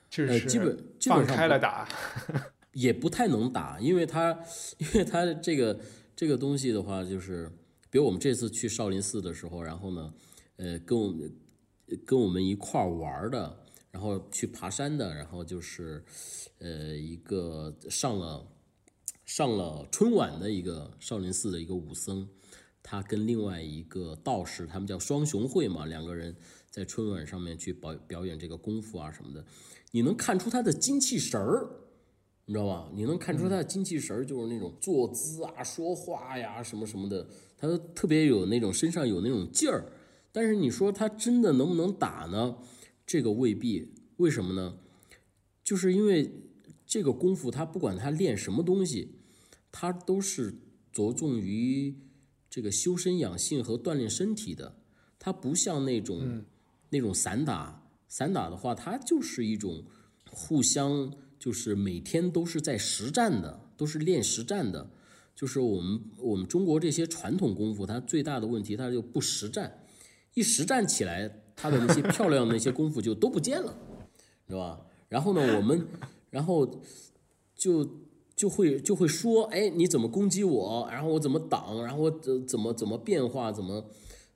[0.08, 1.88] 就是基本基本上开了打。
[2.74, 4.36] 也不太能打，因为它，
[4.78, 5.80] 因为它这个
[6.16, 7.48] 这个东西的话，就是
[7.88, 10.14] 比如我们这次去少林寺的时候，然后呢，
[10.56, 11.32] 呃，跟我们
[12.04, 16.04] 跟我们一块玩的，然后去爬山的，然后就是，
[16.58, 18.46] 呃，一个上了
[19.24, 22.28] 上了春晚的一个少林寺的一个武僧，
[22.82, 26.34] 他跟另外一个道士，他们叫双雄会嘛，两个人
[26.70, 29.44] 在春晚上面去表表演这个功夫啊什么的，
[29.90, 31.80] 你能看出他的精气神儿。
[32.46, 32.90] 你知道吧？
[32.92, 39.86] 你能看出他的精气神儿，就是那种坐姿啊、说话呀什么什么的，他特别有那种身上有那种劲儿。
[40.34, 42.56] 但是你说他真的能不能打呢？
[43.06, 43.94] 这个未必。
[44.16, 44.78] 为什么呢？
[45.62, 46.28] 就是因为
[46.84, 49.20] 这个功夫，他不管他练什么东西，
[49.70, 50.52] 他都是
[50.90, 51.94] 着重于
[52.50, 54.80] 这个修身养性和锻炼身体的。
[55.20, 56.42] 他不像那种
[56.90, 59.84] 那种散打，散打的话，它就是一种
[60.28, 61.14] 互相。
[61.36, 64.90] 就是每天都是在实战的，都是练实战的。
[65.34, 69.83] 就是我们我们中国这些传统功夫，它最大的问题，它就不实战。
[70.34, 73.76] 一实战起来，他的那些漂亮的那些功夫就都不见了，
[74.48, 74.80] 是吧？
[75.08, 75.86] 然后呢，我们，
[76.30, 76.80] 然后
[77.54, 77.88] 就
[78.34, 80.88] 就会就会说，哎，你怎么攻击我？
[80.90, 81.84] 然后我怎么挡？
[81.84, 83.52] 然后我怎怎么怎么变化？
[83.52, 83.88] 怎么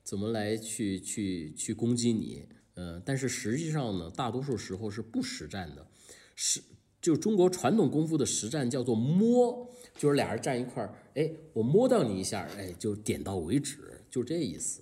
[0.03, 2.45] 怎么来去去去攻击你？
[2.75, 5.85] 呃，但是实际上呢，大多数时候是不实战的，
[6.33, 6.61] 是
[7.01, 14.81] 就中国传统功夫的实战叫做摸，就是俩人站一块儿，哎，我摸到你一下，哎，就点到为止，就这意思。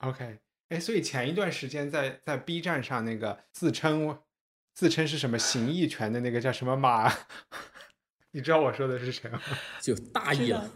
[0.00, 4.18] OK，哎，所以前一段时间在在 B 站上那个自称
[4.74, 7.12] 自称是什么形意拳的那个叫什么马，
[8.32, 9.40] 你知道我说的是谁吗？
[9.82, 10.70] 就大意了，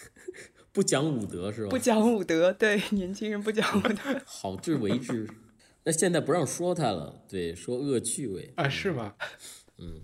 [0.72, 1.70] 不讲武德是吧？
[1.70, 4.20] 不讲武德，对 年轻人不讲武德。
[4.26, 5.28] 好自为之。
[5.84, 8.52] 那现在不让说他了，对，说恶趣味。
[8.56, 9.14] 啊，是吗？
[9.78, 10.02] 嗯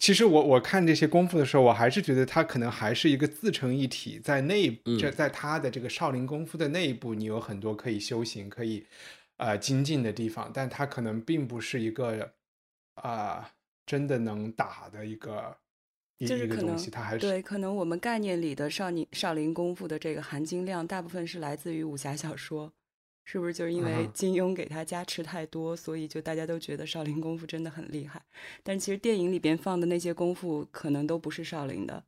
[0.00, 8.86] 其实我我看这些功夫的时候，我还是觉得它可能还是一个自成一体，在内部，这在它的这个少林功夫的内部，你有很多可以修行、可以
[9.36, 12.32] 呃精进的地方，但它可能并不是一个
[12.94, 13.50] 啊、
[13.84, 15.54] 真的能打的一个
[16.16, 22.72] 一就是可能一个东西，它还是对，可能我们概念里的少林少林功夫的这个含金量，大部分是来自于武侠小说，
[23.30, 23.54] 是不是？
[23.54, 28.20] 就是因为金庸给他加持太多，所以就大家都觉得少林功夫真的很厉害。
[28.64, 32.02] 但其实电影里边放的那些功夫，可能都不是少林的，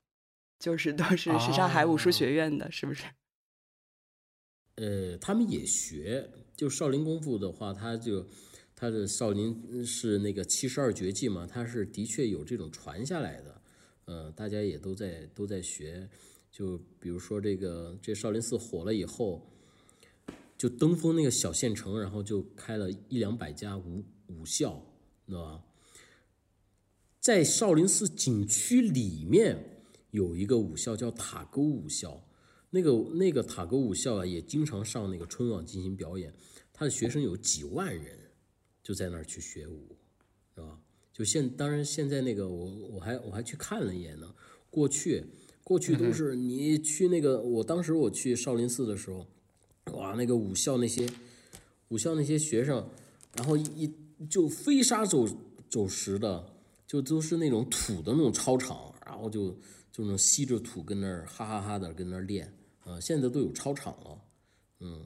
[0.58, 3.04] 就是都是什刹海武术哦学院的，是不是？
[4.74, 8.26] 呃，他们也学，就少林功夫的话，他就
[8.74, 13.62] 他的少林是那个七十二绝技嘛，他是的确有这种传下来的，
[14.06, 16.08] 呃，大家也都在都在学。
[16.50, 19.46] 就比如说这个这少林寺火了以后，
[20.62, 24.80] 就登封那个小县城，然后就开了一两百家武武校，
[25.26, 25.64] 知道吧？
[27.18, 32.24] 在少林寺景区里面有一个武校叫塔沟武校，
[32.70, 36.32] 那个那个塔沟武校啊，也经常上那个春晚进行表演，
[36.72, 38.16] 他的学生有几万人，
[38.84, 39.96] 就在那儿去学武，
[40.54, 40.78] 是吧？
[41.12, 44.32] 就现当然现在那个我我还我还去看了一眼呢，
[44.70, 45.24] 过去
[45.64, 49.26] 过去都是你去那个，我当时我去少林寺的时候，
[49.92, 51.08] 哇，那个武校那些
[51.88, 52.88] 武校那些学生，
[53.34, 53.92] 然后一
[54.30, 55.26] 就飞沙走
[55.68, 56.48] 走石的，
[56.86, 59.58] 就都是那种土的那种操场，然后就
[59.90, 62.52] 就能吸着土跟那儿哈哈哈的跟那儿练，
[62.84, 64.20] 啊、现在都有操场了，
[64.80, 65.04] 嗯，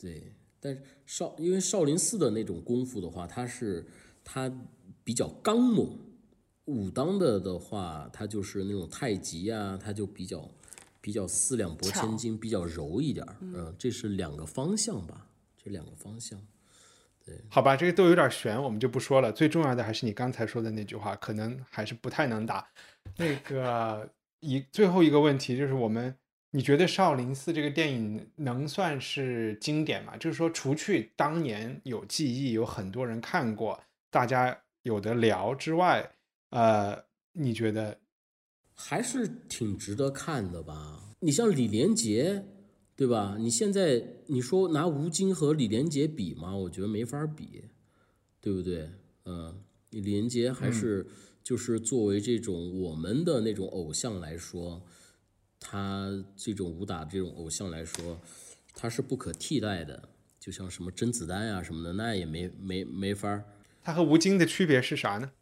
[0.00, 3.86] 对，但是少因为少林寺的那种功夫的话，它是
[4.24, 4.50] 它
[5.04, 5.98] 比较刚猛，
[6.64, 10.50] 武当的的话，它就是那种太极啊，它就比较
[11.00, 16.38] 比较四两拨千巧斤，比较柔一点儿，嗯、这是两个方向吧，这两个方向。
[17.24, 19.30] 对好吧，这个都有点悬，我们就不说了。
[19.30, 22.66] 最重要的还是你刚才说的那句话，可能还是不太能打。
[23.16, 24.08] 那个
[24.40, 26.16] 一最后一个问题就是，我们
[26.50, 30.16] 你觉得少林寺这个电影能算是经典吗？
[30.16, 33.78] 就是说，除去当年有记忆，有很多人看过，
[34.10, 36.10] 大家有的聊之外，
[36.48, 36.98] 呃，
[37.32, 37.98] 你觉得
[38.80, 41.16] 还是挺值得看的吧。
[41.20, 42.46] 你像李连杰，
[42.94, 43.36] 对吧？
[43.38, 46.56] 你现在你说拿吴京和李连杰比吗？
[46.56, 47.64] 我觉得没法比，
[48.40, 48.88] 对不对？
[49.24, 51.06] 嗯，李连杰还是
[51.42, 54.80] 就是作为这种我们的那种偶像来说，
[55.58, 58.20] 他这种武打这种偶像来说，
[58.74, 60.08] 他是不可替代的。
[60.38, 63.44] 就像什么甄子丹啊什么的，那也没没没法儿。
[63.82, 65.32] 他和吴京的区别是啥呢？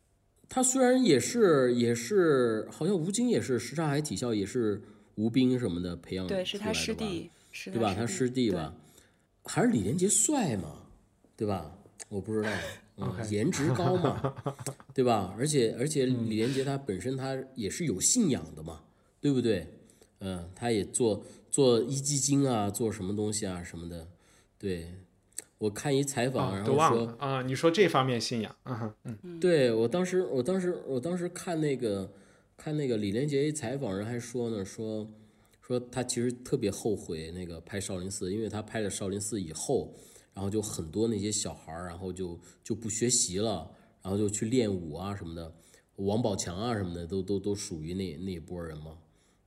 [0.48, 4.80] 他虽然也是也是，好像吴京也是什刹海体校也是
[5.16, 7.94] 吴斌什么的培养对，是他出来的吧师弟，是对吧？
[7.94, 8.74] 他师弟吧，
[9.44, 10.82] 还是李连杰帅嘛，
[11.36, 11.76] 对吧？
[12.08, 12.50] 我不知道，
[12.98, 14.34] 嗯颜值高嘛，
[14.94, 15.34] 对吧？
[15.36, 18.82] 而且而且李连杰他本身他也是有信仰的嘛，
[19.20, 19.66] 对不对？
[20.20, 24.08] 嗯，他也做做一基金啊，做什么东西啊什么的，
[24.58, 24.92] 对。
[25.58, 32.12] 我看一采访，然后说忘了啊、你说这方面信仰，嗯哼，嗯对我当时，我当时，我当时看那个
[32.56, 35.10] 看那个李连杰一采访，人还说呢，说
[35.62, 39.94] 说他其实特别后悔那个拍少林寺，因为他拍了少林寺以后，
[40.34, 43.70] 然后就很多那些小孩儿，然后就就不学习了，
[44.02, 45.54] 然后就去练武啊什么的，
[45.96, 48.98] 王宝强啊什么的都都都属于那那一波人嘛，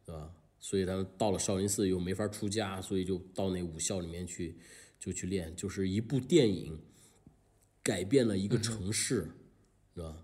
[0.04, 0.32] 对吧？
[0.60, 4.58] 所以他到了少林寺又没法出家，所以就到那武校里面去
[5.00, 6.80] 就去练，就是一部电影
[7.82, 9.32] 改变了一个城市。
[9.96, 10.16] 是吧？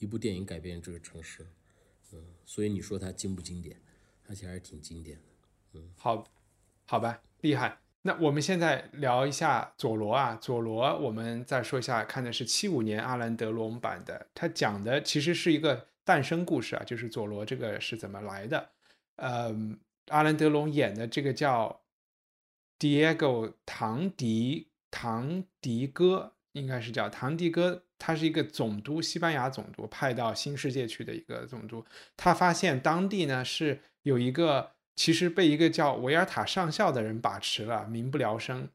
[0.00, 1.46] 一部电影改变这个城市，
[2.12, 3.80] 嗯，所以你说它经不经典？
[4.26, 5.22] 它其实还是挺经典的。
[5.74, 6.26] 嗯好，
[6.84, 7.78] 好吧，厉害。
[8.02, 18.70] 那我们现在聊一下佐罗啊，佐罗，我们再说一下，看的是七五年阿兰德隆版的，它讲的其实是一个诞生故事啊，就是佐罗这个是怎么来的。
[19.16, 21.83] 嗯，阿兰德隆演的这个叫
[22.78, 31.84] Diego 唐迪唐迪哥，应该是叫唐迪哥他是一个总督，西班牙总督派到新世界去的一个总督。
[32.16, 38.68] 他发现当地呢是有一个其实被一个叫维尔塔上校的人把持了，民不聊生。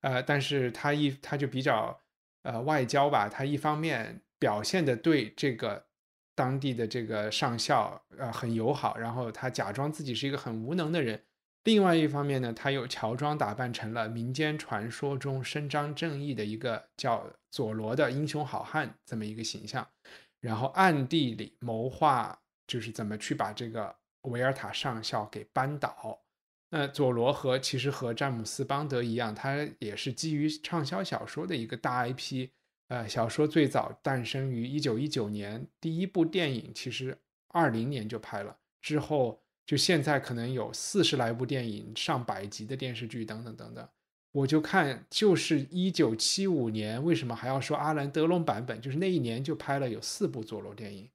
[0.00, 1.98] 呃，但是他一他就比较
[2.42, 5.86] 呃外交吧，他一方面表现的对这个
[6.34, 11.22] 当地的这个上校呃很友好，然后他假装自己是一个很无能的人。
[11.64, 19.88] 另外一方面呢，他又乔装打扮成了民间传说中伸张正义的一个叫佐罗的英雄好汉这么一个形象，
[20.40, 26.20] 然后暗地里谋划，就是怎么去把这个维尔塔上校给扳倒。
[26.68, 32.50] 那佐罗和其实和詹姆斯邦德一样，他也是基于畅销小说的一个大 IP。
[32.88, 37.16] 呃，小说最早诞生于一九一九年，第一部电影其实
[37.48, 39.40] 二零年就拍了，之后。
[39.66, 43.88] 就现在可能有四十来部电影、上百集的电视剧等等等等，
[44.32, 48.80] 我就看就是一九七五年，为什么还要说阿兰德隆版本？
[48.80, 51.08] 就是那一年就拍了有四部佐罗电影，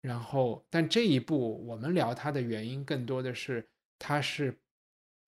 [0.00, 3.64] 然后但这一部我们聊它的原因更多的是
[3.98, 4.58] 它是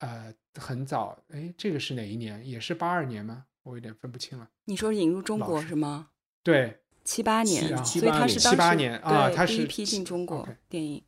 [0.01, 2.45] 呃很早，哎，这个是哪一年？
[2.45, 3.45] 也是八二年吗？
[3.63, 4.51] 我有点分不清了。
[4.65, 6.09] 你说引入中国是吗？
[6.43, 11.05] 对，七八年，所以它是七八年啊，它是第一批进中国电影。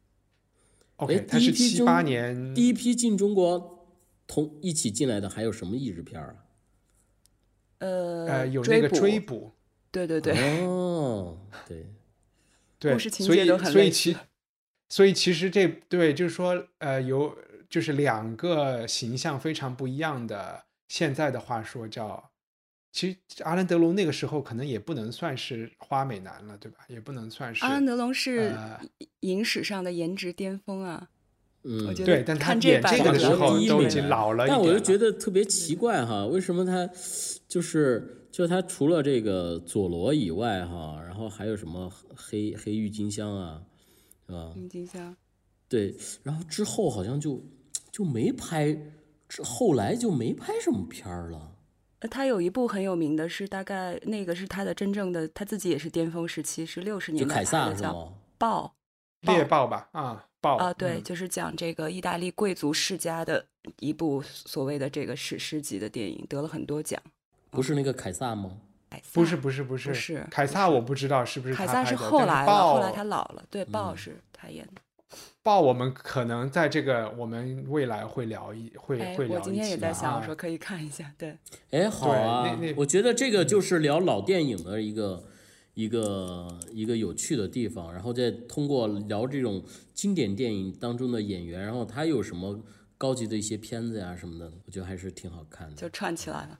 [0.97, 3.86] OK，他是七八年第一批进中国，
[4.26, 6.34] 同一起进来的还有什么译制片啊？
[7.78, 9.53] 呃呃，有那个追捕，
[9.90, 11.38] 对对对，哦，
[11.68, 11.86] 对
[12.78, 14.16] 对，所以所以其
[14.88, 17.36] 所以其实这对就是说呃有
[17.68, 22.30] 就是两个形象非常不一样的，现在的话说叫。
[22.97, 26.78] 其实阿兰德龙那个时候可能也不能算是花美男了，对吧？
[26.88, 27.62] 也不能算是。
[27.62, 28.57] 阿兰德龙是
[29.20, 31.07] 影史上的颜值巅峰啊，
[31.64, 36.88] 嗯，对，但他演这个的时候都已经老了但我就觉得特别奇怪哈，为什么他
[37.47, 43.62] 就是就他除了这个佐罗以外哈，然后还有什么黑黑郁金香啊，
[44.26, 44.55] 是吧？
[44.57, 45.14] 郁金香。
[45.68, 47.44] 对，然后之后好像就
[47.92, 48.74] 就没拍，
[49.44, 51.53] 后来就没拍什么片儿了。
[52.09, 57.92] 他有一部很有名的是，大概那个是他的真正的，他自己也是巅峰时期，是六十年代的，叫
[58.38, 58.74] 《豹》
[59.32, 59.88] 猎豹吧？
[59.92, 63.44] 啊，豹啊，对，就是讲这个意大利贵族世家的
[63.80, 67.00] 一部所谓的这个史诗级的电影，得了很多奖。
[67.50, 68.50] 不是那个凯撒吗？
[69.12, 74.80] 不是，不是，不是，是凯撒，我不知道是不是凯撒是后来了，后来他老了，对，豹是他演的。
[75.47, 81.38] 报我们可能在这个我们未来会聊一会会聊一我今天也在想，我说可以看一下，对。
[81.70, 85.22] 哎，好啊，我觉得这个就是聊老电影的一个
[85.74, 89.62] 一个一个有趣的地方，然后再通过聊这种
[89.94, 92.61] 经典电影当中的演员，然后他有什么
[92.99, 95.76] 高级的一些片子呀什么的，我觉得还是挺好看的。
[95.76, 96.59] 就串起来了，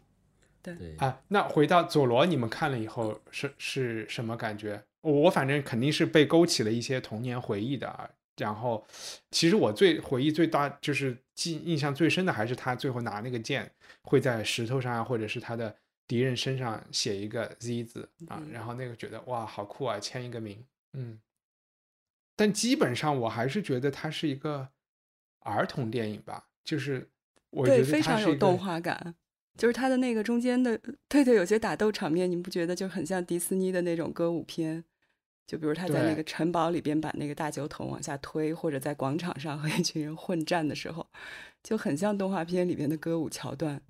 [0.63, 1.23] 对对啊。
[1.27, 4.85] 那回到佐罗，你们看了以后是是什么感觉？
[5.01, 8.11] 我反正肯定是被勾起了一些童年回忆的啊。
[8.37, 8.87] 然后，
[9.31, 13.71] 其实我最回忆最大就是记印象最深的还是他最后拿那个剑
[14.03, 15.75] 会在石头上啊，或者是他的
[16.07, 21.21] 敌人身上写一个 Z 字啊，然后那个觉得哇好酷啊，签一个名，嗯。
[22.39, 24.69] 但基本上我还是觉得它是一个
[25.39, 27.09] 儿童电影吧，就是
[27.49, 29.15] 我觉得非常有动画感，
[29.57, 30.79] 就是他的那个中间的
[31.09, 34.85] 对对，有些打斗场面，你不觉得就很像迪士尼的那种歌舞片？
[35.47, 41.07] 就比如他在那个城堡里边把那个大酒桶往下推，或者在广场上和一群人混战的时候，
[41.63, 43.81] 就很像动画片里边的歌舞桥段，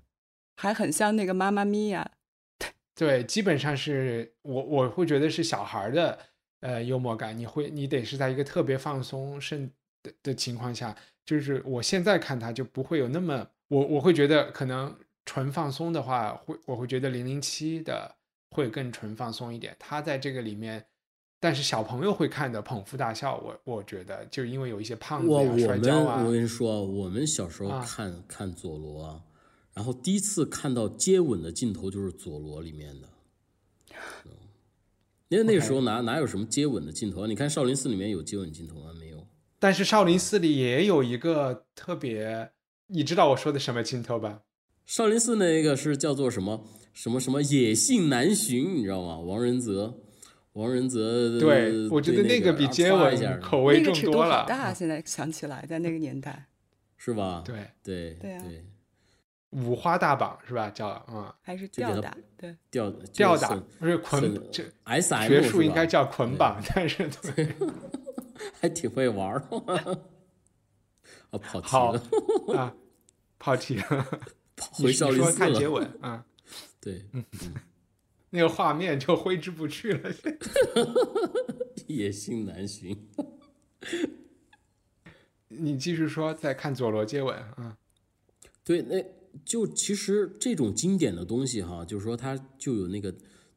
[0.57, 2.11] 还很像那个《妈妈咪呀》。
[2.95, 6.19] 对，基本上是我我会觉得是小孩的
[6.61, 9.71] 呃幽默感，你会你得是在一个特别放松甚
[10.03, 10.95] 的的情况下，
[11.25, 14.95] 就是我现在看他就不会有那么我我会觉得可能
[15.25, 18.15] 纯放松的话，会我会觉得零零七的
[18.51, 20.85] 会更纯放松一点，他在这个里面。
[21.39, 26.25] 但是小朋友会看的捧腹大笑，我我觉得就因为有一些胖子啊摔跤啊。
[26.25, 29.23] 我跟你说，我们小时候看看佐罗，
[29.75, 33.09] 然后第一次看到接吻的镜头就是佐罗里面的。
[35.29, 37.27] 因为那个时候哪哪有什么接吻的镜头啊？
[37.27, 38.93] 你看少林寺里面有接吻镜头吗？
[38.99, 39.27] 没有。
[39.59, 42.51] 但是少林寺里也有一个特别，
[42.87, 44.43] 你知道我说的什么镜头吧？
[44.87, 49.19] 少林寺那个是叫做什么什么什么野性难寻，你知道吗？
[49.19, 49.99] 王仁泽。
[50.57, 54.47] 王仁泽，对我觉得那个比接吻口味重多了。
[54.47, 56.47] 大，现在想起来，在那个年代，
[56.97, 57.43] 是吧？
[57.45, 58.43] 对对对啊，
[59.51, 60.71] 五花大绑是吧？
[60.71, 62.17] 叫嗯，还是吊打？
[62.39, 67.55] 对，吊吊打不是捆，这 S M 学术应该叫捆绑，但是 对，
[68.59, 69.43] 还挺会玩儿。
[71.31, 72.75] 啊，跑题了啊，
[73.39, 74.07] 跑题了。
[74.73, 76.25] 回少林寺看接吻啊，
[76.81, 77.23] 对，嗯。
[78.31, 80.13] 那个画面就挥之不去了。
[81.87, 82.97] 野性难寻。
[85.49, 87.79] 你继续说，在看佐罗接吻啊？
[88.65, 89.03] 对，那
[89.45, 93.15] 就其实这种经典的东西哈，就是说它就有那个、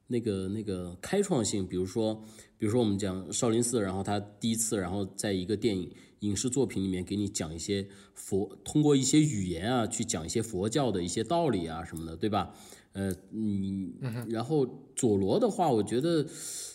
[0.08, 1.68] 那个、那个开创性。
[1.68, 2.24] 比如说，
[2.58, 12.54] 比如说我们讲少林寺，然后他第一次，然后在一个电影影视作品里面给你讲一些佛，通过一些语言啊去讲一些佛教的一些道理啊什么的，对吧？
[12.94, 13.94] 呃，你
[14.30, 16.26] 然后佐罗的话，我觉得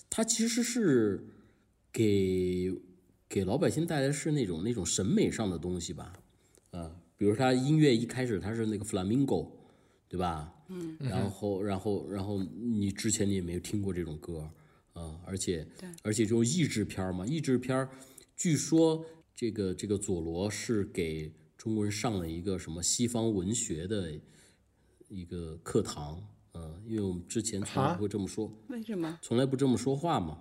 [0.09, 1.27] 他其实是
[1.93, 2.73] 给
[3.29, 6.12] 给老百姓带来是那种那种审美上的东西吧，
[6.71, 7.01] 啊。
[7.17, 9.49] 比如他音乐一开始他是那个 flamingo，
[10.09, 10.53] 对吧？
[10.69, 14.51] 嗯，然后然后然后你之前你也没有听过这种歌
[14.95, 15.67] 啊，而且
[16.03, 17.89] 而且这种译制片嘛，译制片
[18.35, 19.05] 据说
[19.35, 24.12] 这个这个佐罗是给中国人上了一个什么西方文学的
[25.15, 26.21] 一个课堂，
[26.55, 29.19] 嗯，因为我们之前从来不会这么说，为什么？
[29.23, 30.39] 从来不这么说话嘛，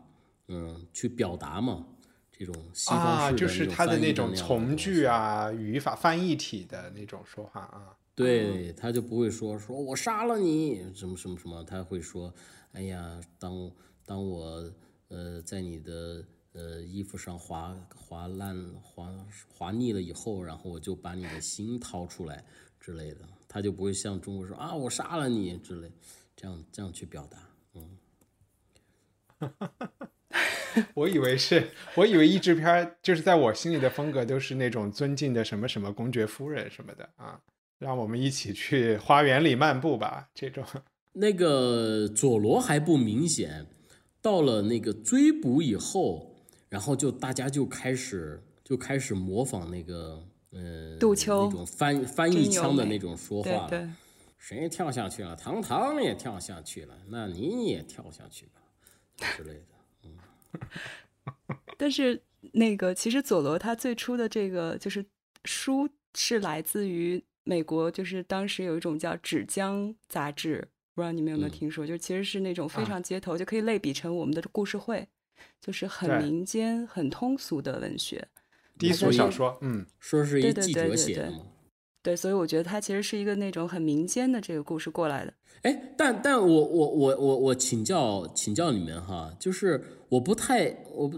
[0.48, 1.86] 嗯，去表达嘛。
[2.36, 7.96] 这种西方就是他的那种从句啊、语法、翻译体的那种说话啊。
[8.16, 12.34] 对，他就不会说说我杀了你什么什么什么，他会说，
[12.72, 13.72] 哎呀，当
[14.06, 14.70] 当我
[15.10, 19.14] 呃在你的呃衣服上划划烂划
[19.48, 22.44] 划腻了以后，然后我就把你的心掏出来
[22.80, 23.20] 之类的，
[23.54, 25.92] 他就不会像中国说啊我杀了你之类，
[26.36, 27.38] 这样这样去表达，
[27.76, 27.98] 嗯。
[30.96, 37.40] 我以为是，我以为译制片就是在我心里的风格都是那种尊敬的什么什么公爵夫人什么的啊，
[37.78, 40.30] 让我们一起去花园里漫步吧。
[40.34, 40.66] 这种
[41.14, 43.68] 那个佐罗还不明显，
[44.20, 46.36] 到了那个追捕以后，
[46.70, 53.90] 然后就大家就开始就开始模仿那个呃杜秋那种翻翻译腔的那种说话对对，
[54.38, 55.36] 谁跳下去了？
[55.36, 58.62] 唐唐也跳下去了，那你也跳下去吧
[59.38, 59.68] 之类的。
[60.04, 60.18] 嗯
[61.78, 65.04] 但是那个，其实佐罗他最初的这个就是
[65.46, 71.88] 书是来自于美国，就是当时有一种叫《纸浆》杂志，不知道你们有没有听说？
[71.88, 75.08] 就其实是那种非常街头，就可以类比成我们的故事会，
[75.60, 78.28] 就是很民间、很通俗的文学，
[78.88, 79.58] 低俗小说。
[79.62, 81.40] 嗯，说是一记者写的嘛？
[82.02, 85.34] 对，所以我觉得它其实是一个那种很民间的这个故事过来的。
[85.62, 91.18] 哎，但但我我我我我请教请教你们哈，就是我不太我不，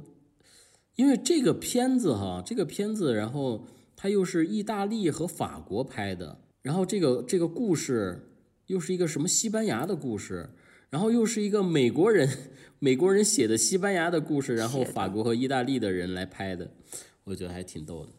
[0.96, 8.30] 因为这个片子哈，这个片子，然后它又是意大利和法国拍的，然后这个这个故事
[8.68, 10.48] 又是一个什么西班牙的故事，
[10.92, 12.30] 然后又是一个美国人
[12.78, 16.70] 美国人写的西班牙的故事，然后法国和意大利的人来拍的，
[17.26, 18.12] 我觉得还挺逗的。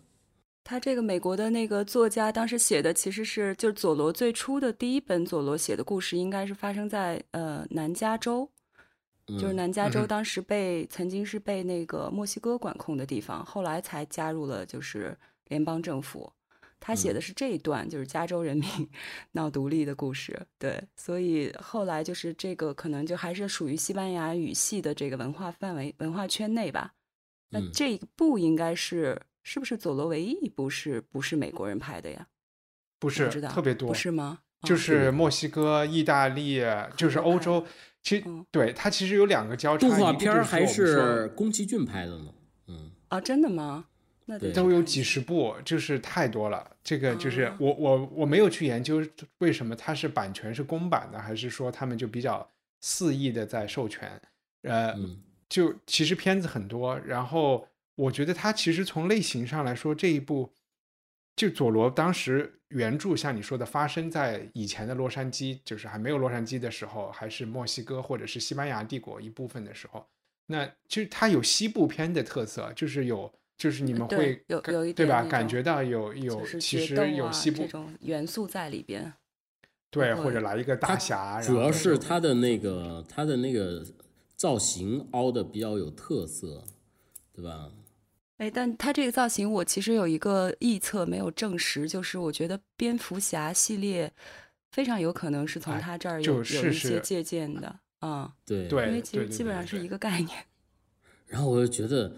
[0.62, 8.50] 他这个美国的那个作家当时写的其实是，就是佐罗最初的第一本佐罗写的故事，应该是发生在呃南加州，
[9.28, 16.32] 就是南加州当时被曾经是被那个墨西哥管控的地方，后来才加入了就是联邦政府。
[16.80, 18.68] 他写的是这一段，就是加州人民
[19.32, 20.38] 闹独立的故事。
[20.58, 26.92] 对，所以后来就是这个可能就还是属于西班牙语系的这个文化范围、文化圈内吧。
[27.50, 29.20] 那这一部应该是。
[29.48, 32.26] 是不是佐罗唯一一部是不是美国人拍的呀？
[32.98, 34.40] 不是，特别多，不是吗？
[34.62, 36.60] 就是墨西哥、意大利，
[36.96, 37.64] 就是欧洲。
[38.02, 39.88] 其实对它其实有两个交叉。
[39.88, 42.34] 动画片还是宫崎骏拍的呢。
[42.66, 43.84] 嗯啊，真的吗？
[44.24, 46.68] 那都有几十部，就是太多了。
[46.82, 49.00] 这个就是我我我没有去研究
[49.38, 54.20] 为什么它是版权是公版的，还是说他们就比较肆意的在授权？
[54.62, 54.92] 呃，
[55.48, 57.68] 就其实片子很多，然后。
[57.96, 60.52] 我觉得它其实从类型上来说，这一部
[61.34, 70.06] 就佐罗当时原著像你说的，发生在以前的洛杉矶，就是还没有洛杉矶的时候，还是墨西哥或者是西班牙帝国一部分的时候，
[70.48, 75.22] 那其实它有西部片的特色，就是有就是你们会有有一对吧？
[75.24, 79.10] 感觉到有有其实有西部这种元素在里边，
[79.90, 83.82] 对，或者来一个大侠，主要是他的那个他的那个
[84.36, 86.62] 造型凹的比较有特色，
[87.32, 87.72] 对吧？
[88.36, 94.12] 哎，但他这个造型，我其实有一个臆测没有证实，就是我觉得蝙蝠侠系列
[94.70, 98.34] 非常有可能是从他这儿有有一些借鉴的啊。
[98.44, 100.36] 对对，因为其实基本上是一个概念。
[101.26, 102.14] 然后我就觉得，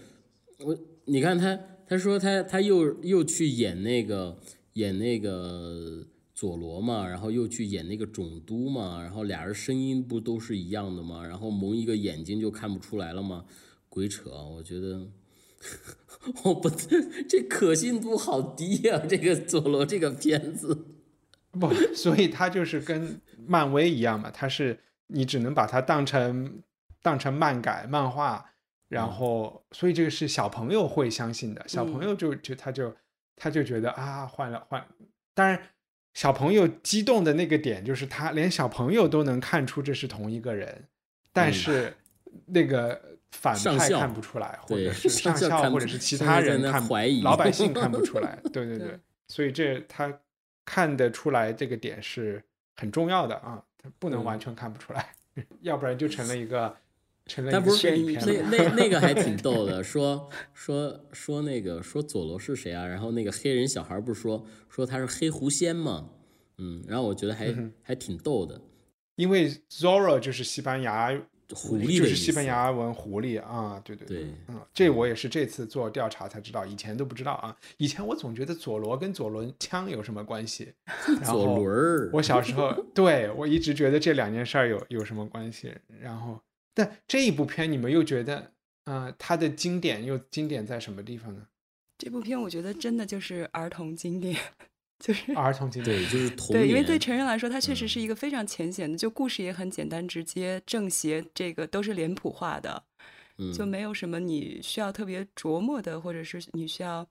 [0.59, 1.57] 我你看他，
[1.87, 4.37] 他说他他又又去演那个
[4.73, 6.05] 演那个
[6.39, 11.27] 佐罗嘛，然后又去演那个总督嘛，然后俩人声音不都是一样的吗？
[11.27, 13.45] 然后蒙一个眼睛就看不出来了吗？
[13.89, 14.31] 鬼扯！
[14.31, 15.09] 我觉得。
[16.45, 16.71] 我不，
[17.29, 19.03] 这可信度好低呀！
[19.09, 20.87] 这个佐罗这个片子，
[21.51, 24.79] 不， 所以他就是跟漫威一样嘛，他是
[25.09, 26.63] 你只能把它当成
[27.03, 28.53] 当成漫改漫画，
[28.89, 32.95] 然后所以这个是小朋友会相信的，小朋友就就他就
[33.35, 34.87] 他就觉得啊换了换，
[35.35, 35.61] 当然
[36.15, 40.85] 小朋友激动的那个点就是他连小朋友都能看出这是同一个人，
[41.33, 41.95] 但是
[42.47, 43.01] 那个
[43.33, 48.99] 反派看不出来，或者 是上校或者是其他人看怀疑，老百 姓看不出来， 对对对，
[49.29, 50.13] 所以这他
[50.65, 52.43] 看得出来这个点是
[52.77, 55.13] 很重要的啊，他不能完全看不出来。
[55.61, 56.77] 要不然就成了一个，
[57.29, 58.21] 成了一个悬疑片。
[58.27, 62.85] 那那 那个还挺逗的，说说说那个说佐罗是谁啊？
[62.87, 66.09] 然后那个黑人小孩不是说说他是黑狐仙吗？
[66.57, 68.61] 嗯，然后我觉得还还挺逗的，
[69.15, 71.17] 因为 Zorro 就是西班牙
[71.55, 77.57] 狐狸，就是西班牙文狐狸啊，对对对，嗯，这我也是这次做调查才知道，以前都不知道啊。
[77.77, 80.73] 以前我总觉得佐罗跟左轮枪有什么关系，
[81.25, 82.11] 左轮儿。
[82.13, 86.39] 我小时候对我一直觉得这两件事儿有有什么关系，然后
[86.79, 88.53] 但这一部片你们又觉得，
[88.85, 91.47] 呃，它的经典又经典在什么地方呢？
[91.99, 94.39] 这部片我觉得真的就是儿童经典。
[95.01, 102.83] 就是儿童经典，对，就是童对，因为对成人来说，它确实是一个非常浅显的，就故事也很简单直接，正邪这个都是脸谱化的，
[103.55, 107.07] 就没有什么你需要特别琢磨的，或者是你需要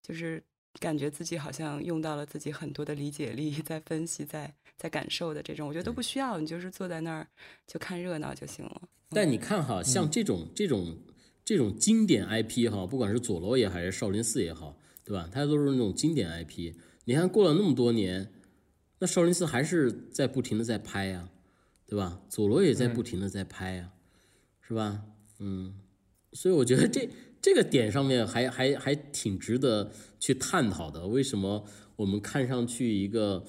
[0.00, 0.40] 就是
[0.78, 7.26] 感觉自己好像用到了自己很多的理解力 在分析，在在感受的这种，我觉得都不需要，你就是坐在那儿
[7.66, 8.82] 就看热闹就行了。
[9.14, 10.96] 但你看哈，像这种这种
[11.44, 15.28] 这种经典 IP 哈，不管是佐罗也还是少林寺也好，对吧？
[15.32, 16.74] 它都是那种经典 IP。
[17.04, 18.32] 你看，过了那么多年，
[18.98, 21.28] 那少林寺还是在不停的在拍呀，
[21.86, 22.20] 对吧？
[22.28, 23.92] 佐罗也在不停的在拍呀，
[24.60, 25.02] 是吧？
[25.38, 25.74] 嗯，
[26.32, 27.08] 所以我觉得这
[27.42, 31.06] 这个点上面还还还挺值得去探讨的。
[31.06, 31.64] 为什么
[31.96, 33.44] 我们看上去一个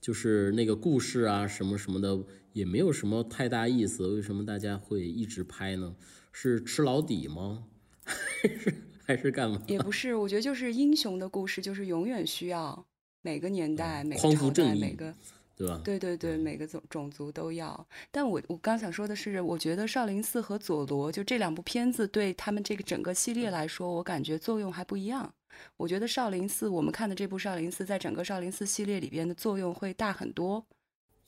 [0.00, 4.06] 就是那个故事啊什么什么的也没有什么太大意思？
[4.08, 5.94] 为什么大家会一直拍呢？
[6.32, 7.64] 是吃老底吗？
[8.04, 8.74] 还是
[9.04, 9.62] 还是干嘛？
[9.68, 12.86] 也不是，我觉得就是英雄的故事，就是永远需要。
[13.24, 15.14] 每个年代、每个朝代、每个，
[15.56, 15.80] 对吧？
[15.84, 17.86] 对对对，每个种种族都要。
[18.10, 25.32] 但我我刚想说的是，我觉得少林寺和佐罗就这两部片子，对他们这个整个系列来说，我感觉作用还不一样。
[25.76, 30.66] 我觉得少林寺，我们看的这部少林寺，在整个少林寺系列里边的作用会大很多，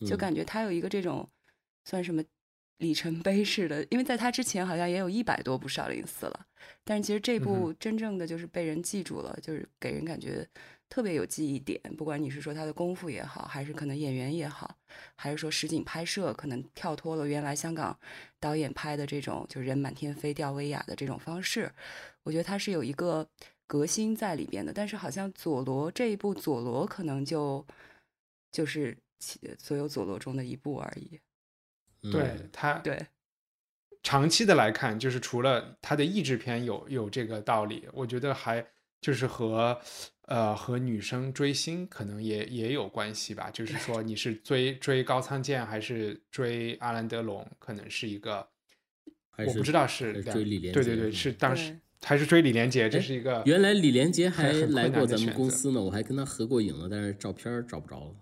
[0.00, 1.28] 就感觉他有一个这种
[1.84, 2.22] 算什么
[2.78, 6.46] 里程碑式的，因为在他之前好像也有一百多部少林寺了，
[6.84, 10.46] 但是其实这部真正的就是被人记住了，就是给人感觉。
[10.90, 14.76] 特别有记忆点，不管你是说他的功夫也好，还是可能演员也好，
[15.16, 17.98] 还是说实景拍摄，可能跳脱了原来香港
[18.38, 21.72] 导演拍的这种就人满天飞、吊威亚的这种方式，
[22.22, 23.26] 我觉得他是有一个
[23.66, 24.72] 革新在里边的。
[24.72, 27.66] 但是好像佐罗这一部佐罗可能就
[28.52, 28.96] 就是
[29.58, 31.20] 所有佐罗中的一部而已。
[32.10, 33.06] 对他，对
[34.02, 38.66] 长期的来看，就是除了他的译制片有有这个道理，我觉得还
[39.00, 39.80] 就是和。
[40.26, 43.50] 呃，和女生追星可能也也有关系吧。
[43.50, 48.48] 就是说，你是追追高仓健还是追阿兰德龙，可能是一个，
[49.46, 50.72] 我不知道是追李连。
[50.72, 53.42] 对对对，是当时还是追李连杰，这是一个。
[53.44, 58.14] 原来李连杰还来过咱们公司呢，我还跟他合过影了，但是照片找不着了。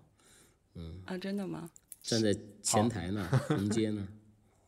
[0.75, 1.69] 嗯啊，真的吗？
[2.01, 3.27] 站在前台呢，
[3.59, 4.07] 迎接呢。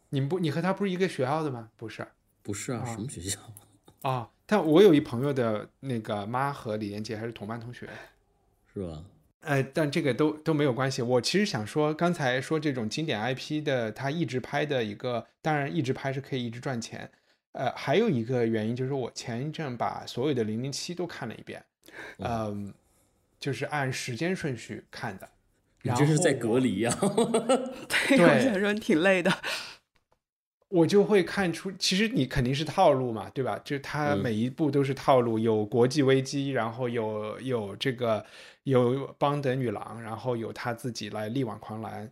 [0.10, 1.70] 你们不，你和他不是一个学校的吗？
[1.76, 2.08] 不是，
[2.42, 3.40] 不是啊，什么学校？
[4.02, 4.30] 啊。
[4.48, 7.90] 但我有一朋友的那个妈和李连杰还是同班同学，
[8.72, 9.04] 是吧？
[9.40, 11.02] 呃，但这个都都没有关系。
[11.02, 17.12] 我其实想说，刚才说这种经典 IP 的，他一直拍的一个，当然一直拍是可以一直赚钱。
[17.54, 21.64] 呃，还有一个原因就是我前一阵把所有的零零七都看了一遍，
[22.20, 22.72] 嗯，
[23.40, 25.28] 就是按时间顺序看的。
[25.94, 26.92] 你这是在隔离呀？
[28.08, 29.32] 对，我想说你挺累的。
[30.70, 33.60] 我就会看出，其实你肯定是套路嘛，对吧？
[33.64, 38.26] 就他每一步都是套路，有国际危机，然后有有这个
[38.64, 42.12] 有邦德女郎，然后有他自己来力挽狂澜。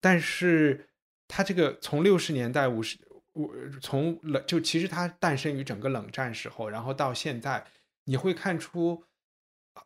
[0.00, 0.86] 但是
[1.28, 2.98] 他这个从六十年代五十
[3.34, 3.50] 五
[3.80, 7.64] 从冷就其实他诞生于整个冷战时候，然后到现在，
[8.04, 9.04] 你会看出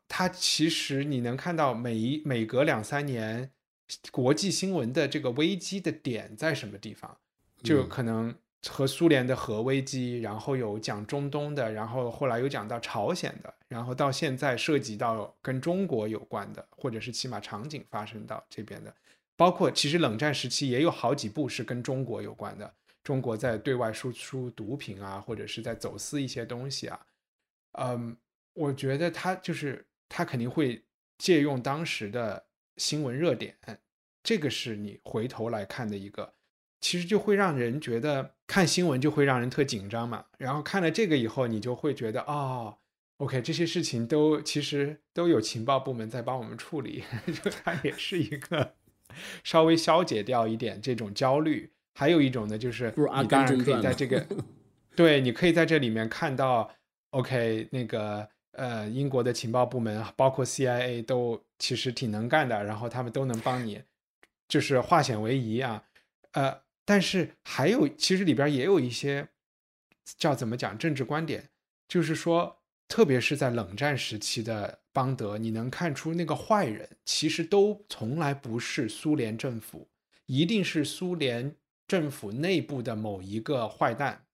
[0.08, 3.50] 他其实你能看到每一每隔两三年
[4.10, 7.16] 国际新闻的这个危机的点在什么地方。
[7.60, 8.32] 就可能
[8.68, 18.94] 和苏联的核危机，然后有讲中东的，然后后来有讲到朝鲜的，然后到现在涉及到跟中国有关的，或者是起码场景发生到这边的，
[19.36, 22.72] 包括其实冷战时期也有好几部是跟中国有关的，
[23.02, 27.00] 中国在对外输出毒品啊，或者是在走私一些东西啊，
[27.72, 28.16] 嗯，
[28.58, 30.84] 我觉得他就是他肯定会
[31.16, 32.46] 借用当时的
[32.76, 33.56] 新闻热点，
[34.22, 36.34] 这个是你回头来看的一个。
[36.80, 40.24] 其实就会让人觉得看新闻就会让人特紧张嘛。
[40.38, 42.78] 然后看了这个以后，你就会觉得哦
[43.16, 47.02] ，OK，这些事情都其实都有情报部门在帮我们处理，
[47.42, 48.74] 就它也是一个
[49.42, 51.72] 稍微消解掉一点这种焦虑。
[51.94, 54.24] 还有一种呢，就是你当然可以在这个，
[54.94, 56.72] 对，你可以在这里面看到
[57.10, 58.28] ，OK，那个
[58.58, 63.80] 呃，英国的情报部门包括 CIA 都其实挺能干的，然后他们都能帮你，
[64.46, 65.84] 就是化险为夷啊，
[66.32, 66.60] 呃。
[66.90, 69.28] 但是还有，其实里边也有一些
[70.16, 71.50] 叫怎么讲政治观点，
[71.86, 79.86] 就是说，特别是在冷战时期的邦德，你能看出那个坏人其实都从来不是苏联政府，
[80.24, 81.54] 一定是苏联
[81.86, 84.24] 政府内部的某一个坏蛋，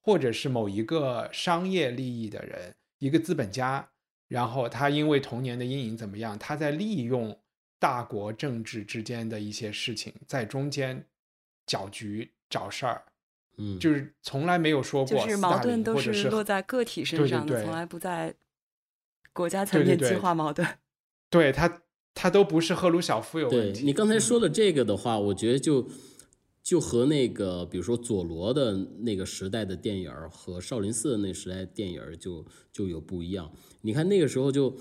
[0.00, 3.88] 或者是某一个商业利益的人，一个资本家，
[4.28, 7.38] 然后他因为童年的阴影怎么样，他在利用
[7.78, 11.06] 大国政治之间的一些事情在中间。
[11.70, 13.02] 搅局找事儿，
[13.58, 18.34] 嗯，就是从来没有说过，就是矛盾都是落在个体身上的，从来不在
[19.34, 20.66] 国家层面激化矛盾。
[21.28, 21.82] 对他，
[22.14, 23.84] 他都不是赫鲁晓夫有问题。
[23.84, 25.86] 你刚才说的这个的话，我觉得就
[26.68, 33.50] 就和那个，比如说佐罗的那个时代的电影和少林寺的那时代电影就就有不一样。
[33.80, 34.76] 你看那个时候就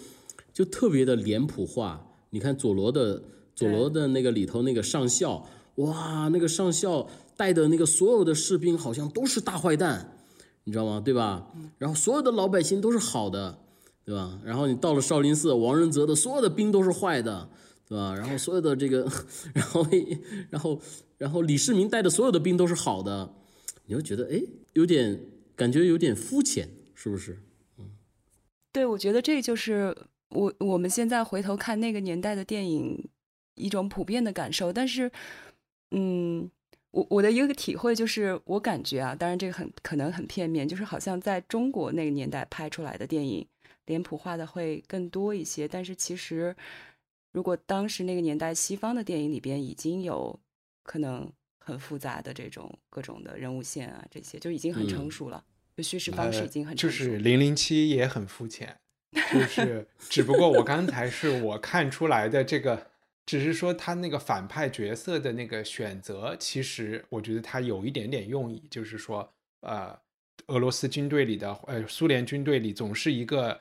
[0.52, 2.06] 就特别的脸谱化。
[2.32, 3.24] 你看佐罗的
[3.56, 5.48] 佐罗的那个里头那个上校。
[5.76, 7.08] 哇，那个上校
[7.38, 10.18] 带的那个所有的士兵好像都是大坏蛋，
[10.66, 11.00] 你知道吗？
[11.00, 11.48] 对吧？
[11.78, 13.60] 然后所有的老百姓都是好的，
[14.04, 14.42] 对吧？
[14.44, 17.48] 然后你到了少林寺，王仁泽的所有的兵都是坏的，
[17.88, 18.16] 对吧？
[18.16, 19.10] 然后所有的这个，
[19.54, 19.88] 然后
[20.50, 20.82] 然后
[21.18, 23.34] 然后李世民带的所有的兵都是好的，
[23.86, 24.42] 你就觉得哎，
[24.74, 25.20] 有点
[25.56, 27.38] 感觉有点肤浅，是不是？
[27.78, 27.86] 嗯，
[28.72, 29.96] 对，我觉得这就是
[30.30, 33.10] 我我们现在回头看那个年代的电影
[33.56, 35.12] 一种普遍的感受，但是。
[35.92, 36.52] 嗯，
[36.92, 43.48] 我我的一个体会就是，我感觉啊，当然这个很可能很片面，就是好像在中国那个年代拍出来的电影，
[43.86, 45.66] 脸谱化的会更多一些。
[45.66, 46.54] 但是其实，
[47.38, 50.40] 如果当时那个年代西方的电影里边已经有
[50.82, 56.98] 可能很复杂的这种各种的人物线啊，这些就已经很成熟了，就叙事方式已经很成熟。
[56.98, 58.76] 就是零零七也很肤浅，
[59.32, 62.88] 就是只不过我刚才是我看出来的这个。
[63.28, 69.30] 只是说他那个反派角色的那个选择，其实我觉得他有一点点用意，就是说，
[69.60, 70.00] 呃，
[70.48, 73.60] 俄罗斯军队里的，呃，苏联军队里总是一个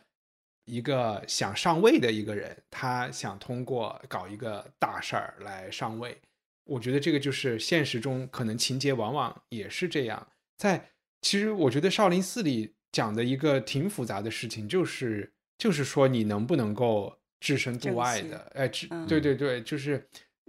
[0.66, 6.16] 一个想上位的一个人，他想通过搞一个大事儿来上位。
[6.64, 10.28] 我觉得这个就是现实中可能情节往往也是这样。
[10.58, 10.90] 在
[11.22, 17.18] 其实我觉得少林寺里讲的一个挺复杂的事情，就是就是说你能不能够。
[17.38, 18.66] 置身度外的，哎，
[19.06, 20.08] 对对对，就是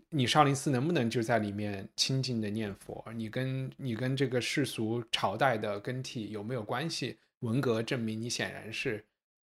[0.09, 3.05] 你少林寺能不能就在里面清净的念佛？
[3.13, 7.17] 你跟你跟这个世俗朝代的更替有没有关系？
[7.41, 9.05] 文革证明你显然是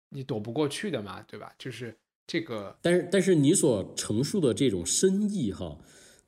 [0.10, 1.54] 你躲不过去的嘛，对吧？
[1.58, 1.96] 就是
[2.26, 5.78] 这个，但是但是你所陈述的这种深意哈，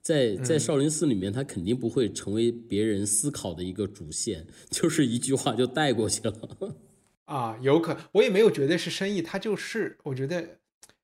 [0.02, 6.78] 在在少林寺里面，它肯定不会成为别人思考的一个主线， 就是一句话就带过去了。
[7.26, 10.60] 啊，有可我也没有觉得是深意，他就是我觉得。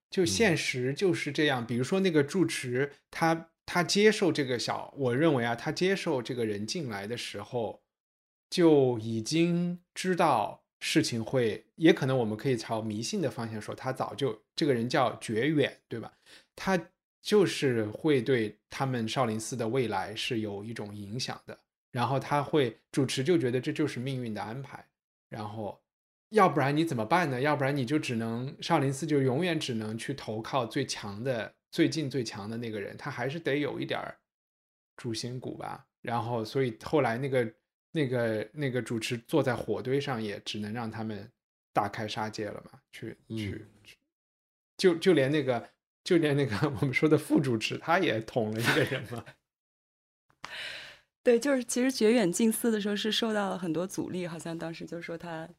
[0.08, 7.82] 就现实就是这样，比如说那个住持，他他接受这个小，我认为啊，他接受这个人进来的时候，
[8.50, 16.14] 就已经知道事情会，也可能我们可以朝迷信的方向说，他早就这个人叫绝远，对吧？
[16.56, 16.80] 他
[17.24, 21.58] 就是会对他们少林寺的未来是有一种影响的，
[21.92, 24.86] 然后他会主持就觉得这就是命运的安排，
[25.28, 25.82] 然后。
[26.30, 27.40] 要不然你怎么办呢？
[27.40, 34.18] 要不然你就只能少林寺就永远只能去投靠最强的、最近最强的那个人，他还是得有一点儿
[34.98, 35.86] 主心骨吧。
[36.02, 37.50] 然后，所以后来那个、
[37.96, 41.32] 那个、那个主持坐在火堆上，也只能让他们
[41.72, 42.80] 大开杀戒了嘛。
[42.92, 43.98] 去去去，
[44.78, 45.70] 就就连那个，
[46.04, 49.24] 就连那个 我们说的副主持，他也捅了一个人嘛。
[51.24, 55.50] 对，就是其实觉远近寺的时候是受到了很多阻力，好像当时就说他。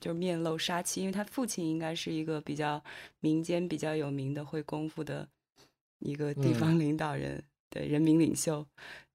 [0.00, 2.82] 就是面露杀气，因为他父亲应该是一个比较
[3.20, 5.26] 民间比较有名的会功夫的
[6.00, 8.66] 一个地方领导人，对人民领袖，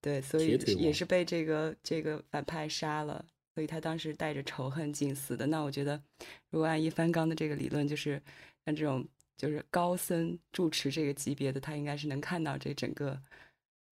[0.02, 5.46] 对，所以也是被这个这个反派杀了，所以他当时带着仇恨进死的。
[5.48, 6.02] 那我觉得，
[6.50, 8.22] 如果按一帆刚的这个理论，就是
[8.66, 13.22] 像这种就是高僧住持这个级别的，他应该是能看到这整个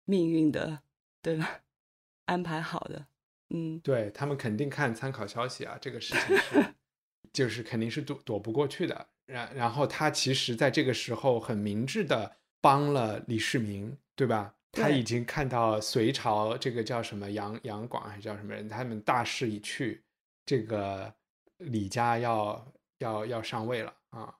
[0.05, 0.80] 命运的，
[1.22, 1.61] 对吧？
[2.26, 3.07] 安排好的。
[3.50, 6.74] 嗯，对他们肯定看参考消息啊，这个事情是，
[7.32, 9.07] 就是肯定是躲躲不过去的。
[9.26, 14.55] 然然后他其实在这个时候很明智的帮了李世民，对吧？
[14.74, 20.02] 他已经看到隋朝这个叫什么杨杨广还是叫什么人，他们大势已去，
[20.44, 21.12] 这个
[21.58, 24.34] 李家要要要上位了啊。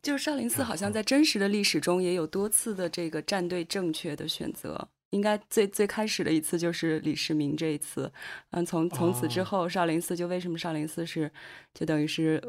[0.00, 4.88] 就是少林寺好像在真实的历史中也有多次的这个站队正确的选择。
[5.12, 8.10] 应该最最开始的一次就是李世民这一次，
[8.50, 11.30] 嗯，从从此之后，少林寺就为什么少林寺是，
[11.72, 12.42] 就等于是，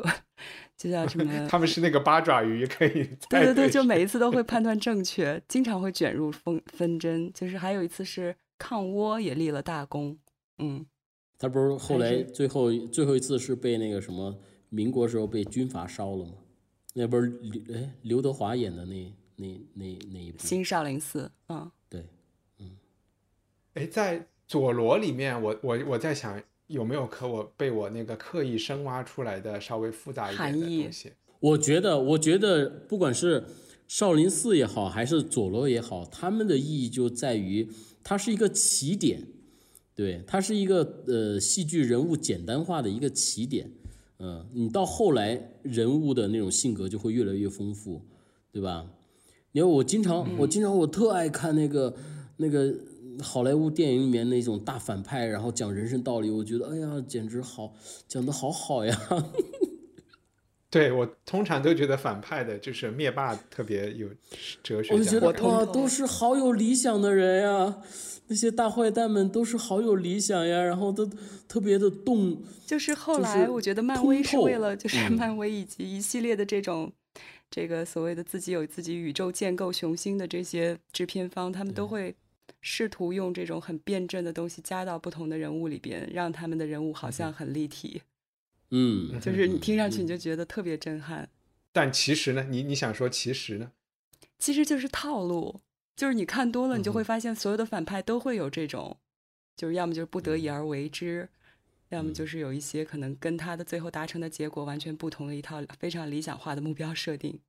[0.77, 1.31] 就叫什么？
[1.47, 7.31] 他们是那个八爪鱼，可以对对对，就每一次都会判断正确，经常会卷入纷纷争。
[7.33, 10.17] 就是还有一次是抗倭也立了大功，
[10.59, 10.85] 嗯，
[11.37, 14.33] 他不是后来最后最后一次是被那个什么
[14.69, 16.31] 民国时候被军阀烧了吗？
[16.95, 21.82] 那不是刘哎刘德华演的那那那那一部新少林寺，嗯，对。
[23.73, 31.11] 哎，在佐罗里面，我我我在想有没有可我被我那个刻意深挖出来的稍微复杂一点的东西。
[31.39, 33.43] 我觉得，我觉得不管是
[33.87, 37.67] 少林寺也好，还是佐罗也好，他们的意义就在于
[38.03, 39.27] 它是一个起点，
[39.95, 43.71] 对，它是一个呃戏剧人物简单化的一个起点。
[44.19, 48.03] 嗯，你到后来人物的那种性格就会越来越丰富，
[48.51, 48.85] 对吧？
[49.51, 51.95] 因为我经常，我经常我特爱看那个
[52.37, 52.71] 那个。
[53.21, 57.73] 好莱坞电影里面那种大反派，然后讲人生道理，我觉得哎呀，简直好，
[58.07, 58.97] 讲的好好呀。
[60.69, 64.09] 对我通常都觉得反派的就是灭霸特别有
[64.63, 64.91] 哲学。
[64.91, 67.77] 我就觉得哇，都是好有理想的人呀，
[68.25, 71.07] 那些大坏蛋们都是好有理想呀，然后都
[71.47, 72.41] 特别的动。
[72.65, 76.91] 就是后来我觉得漫威是为了，就是漫威以及一系列的这种
[77.51, 82.15] 这个所谓的自己有自己宇宙建构雄心的这些制片方，他们都会。
[82.65, 88.01] 试图用这种很辩证的东西加到不同的人物里边，让他们的人物好像很立体。
[88.71, 91.29] 嗯，就是你听上去你就觉得特别震撼。
[91.73, 93.73] 但其实呢，你你想说其实呢？
[94.39, 95.59] 其实就是套路，
[95.95, 98.97] 就是你看多了，你就会发现所有的反派都会有这种，
[99.57, 101.27] 就是要么就是不得已而为之，
[101.89, 107.39] 要么就是有一些可能跟他的最后达成的结果完全不同的一套非常理想化的目标设定，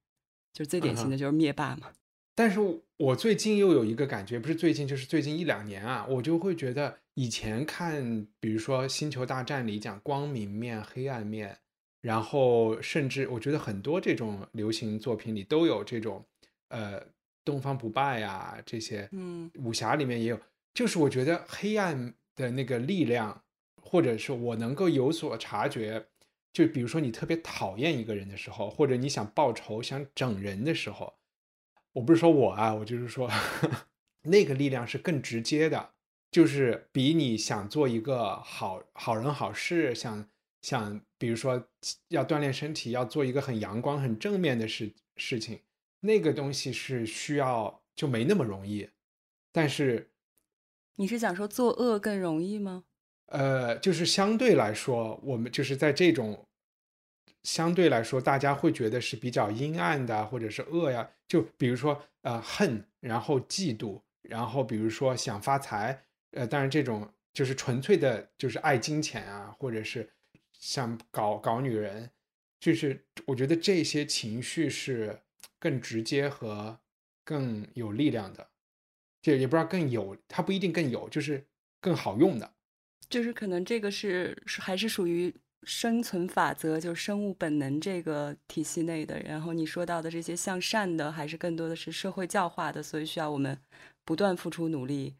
[0.52, 1.92] 就是最典型的就是灭霸嘛。
[2.36, 2.58] 但是
[2.96, 11.56] 我最近又有一个感觉，不是最近，就是最近一两年啊，我就会觉得以前看，比如说《星球大战》里讲光明面、黑暗面，
[12.00, 16.24] 然后甚至我觉得很多这种流行作品里都有这种，
[16.70, 17.00] 呃，
[17.44, 20.40] 东方不败啊这些，嗯，武侠里面也有，
[20.74, 23.40] 就是我觉得黑暗的那个力量，
[23.80, 26.04] 或者是我能够有所察觉，
[26.52, 31.14] 就比如说你特别讨厌一个人的时候，或者你想报仇、想整人的时候。
[31.94, 33.30] 我不是说我啊，我就是说，
[34.22, 35.90] 那个力量是更直接的，
[36.30, 40.28] 就是比你想做一个好好人好事，想
[40.62, 41.68] 想，比如说
[42.08, 45.60] 要锻炼身体，要做一个很阳光、很正面的事事情，
[46.00, 48.90] 那个东西是需要就没那么容易。
[49.52, 50.10] 但是，
[50.96, 52.84] 你是想说作恶更容易吗？
[53.26, 56.46] 呃，就是相对来说，我们就是在这种。
[57.44, 61.08] 相对来说，大家会觉得是比较阴暗的，或者是恶呀。
[61.28, 70.10] 就比如说，呃，恨，然后嫉妒，然后比如说想发财，呃，当然这种就是纯粹的，就是爱金钱啊，或者是
[70.52, 72.10] 想搞搞女人，
[72.58, 75.20] 就是我觉得这些情绪是
[75.58, 76.78] 更直接和
[77.24, 78.48] 更有力量的。
[79.20, 81.46] 就也不知道更有，它不一定更有，就是
[81.80, 82.54] 更好用的。
[83.10, 85.34] 就是可能这个是还是属于。
[85.64, 93.58] 生存法则就是生物本能这个体系内的，然后你说到的这些向善的，还是更多的是社会教化的，所以需要我们
[94.04, 95.14] 不断付出努力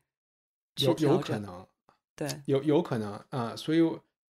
[0.77, 1.67] 有有可能，
[2.15, 3.57] 对，有有可能啊。
[3.57, 3.81] 所以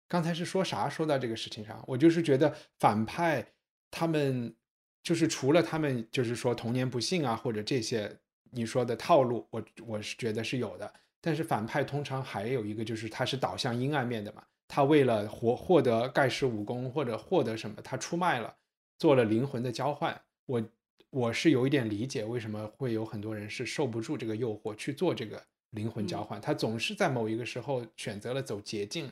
[0.07, 0.89] 刚才是说啥？
[0.89, 3.45] 说到这个事情上，我就是觉得反派
[3.91, 4.55] 他们
[5.03, 8.18] 就是除了他们就是说童年不幸啊，或者这些
[8.51, 10.93] 你说的套路，我我是觉得是有的。
[11.22, 14.43] 但是反派通常还有一个就是他是导向阴暗面的嘛。
[14.70, 18.55] 他为了获获得盖世武功或者获得什么，他出卖了，
[18.99, 20.22] 做了灵魂的交换。
[20.45, 20.63] 我
[21.09, 26.39] 我是有一点理解，为什么会有很多人是受不住这个诱惑去做这个灵魂交换。
[26.39, 29.11] 他总是在某一个时候选择了走捷径。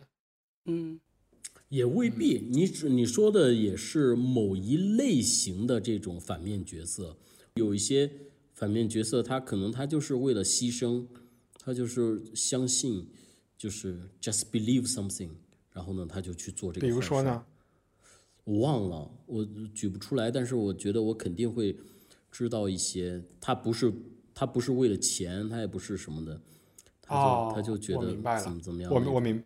[0.66, 1.00] 嗯，
[1.70, 2.48] 也未必。
[2.52, 7.18] 你只你说的也是某一类型的这种反面角色。
[7.56, 8.12] 有一些
[8.54, 11.08] 反面角色，他可能他就是为了牺牲，
[11.60, 13.10] 他就是相信，
[13.58, 15.32] 就是 just believe something。
[15.78, 16.88] 然后呢，他就去做这个。
[16.88, 17.46] 比如说呢，
[18.46, 20.32] 我忘了，我举不出来。
[20.32, 21.78] 但是我觉得我肯定会
[22.32, 23.22] 知道一些。
[23.40, 23.94] 他不是
[24.34, 26.42] 他不是为了钱，他也不是什么的。
[27.10, 28.08] 哦，他就觉得
[28.42, 28.92] 怎么怎么样。
[28.92, 29.44] 我我明，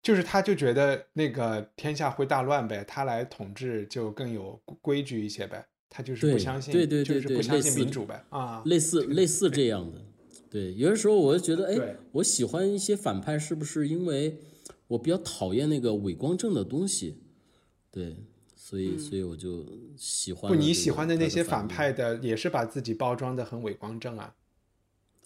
[0.00, 5.62] 就是他就觉得那个天下会大乱呗，他来统治就更有规矩一些呗。
[5.90, 8.24] 他就是不相信，对对对对，不相信民主呗。
[8.30, 10.02] 啊，类似类似这样的。
[10.48, 14.38] 对，有的时候我就觉得，哎，我喜欢一些反派，是不是因为
[14.88, 17.22] 我比较讨厌那个伪光正的东西？
[17.90, 18.24] 对，
[18.54, 19.66] 所以所以我就
[19.96, 24.34] 喜欢不，你喜欢的那些反派的，也是把自己包装的很伪光正啊。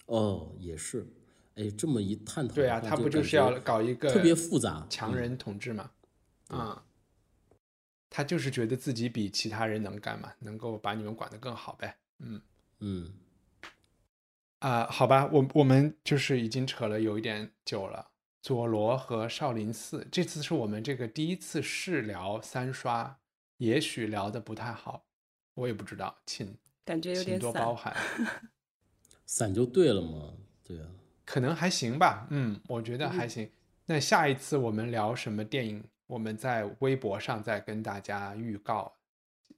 [0.05, 1.07] 哦，也是，
[1.55, 5.91] 哎，这么一探讨对啊，他不就是要搞一个特别复杂嗯强人统治嘛？
[6.47, 6.83] 啊、
[8.09, 11.97] 他就是觉得自己比其他人能干嘛，能够把你们管得更好呗。
[12.19, 12.41] 嗯
[12.79, 13.13] 嗯，
[14.59, 18.10] 啊、好吧，我我们就是已经扯了有一点久了。
[18.41, 23.19] 佐罗和少林寺，这次是我们这个第一次试聊三刷，
[23.57, 25.05] 也许聊的不太好，
[25.53, 27.53] 我也不知道，请感觉有请点散。
[27.53, 27.95] 多包涵。
[29.27, 30.33] 散就对了嘛，
[30.63, 30.87] 对啊，
[31.23, 33.49] 可能还行吧，嗯，我觉得还行。
[33.85, 38.91] 那下一次我们聊什么电影，我们在微博上再跟大家预告，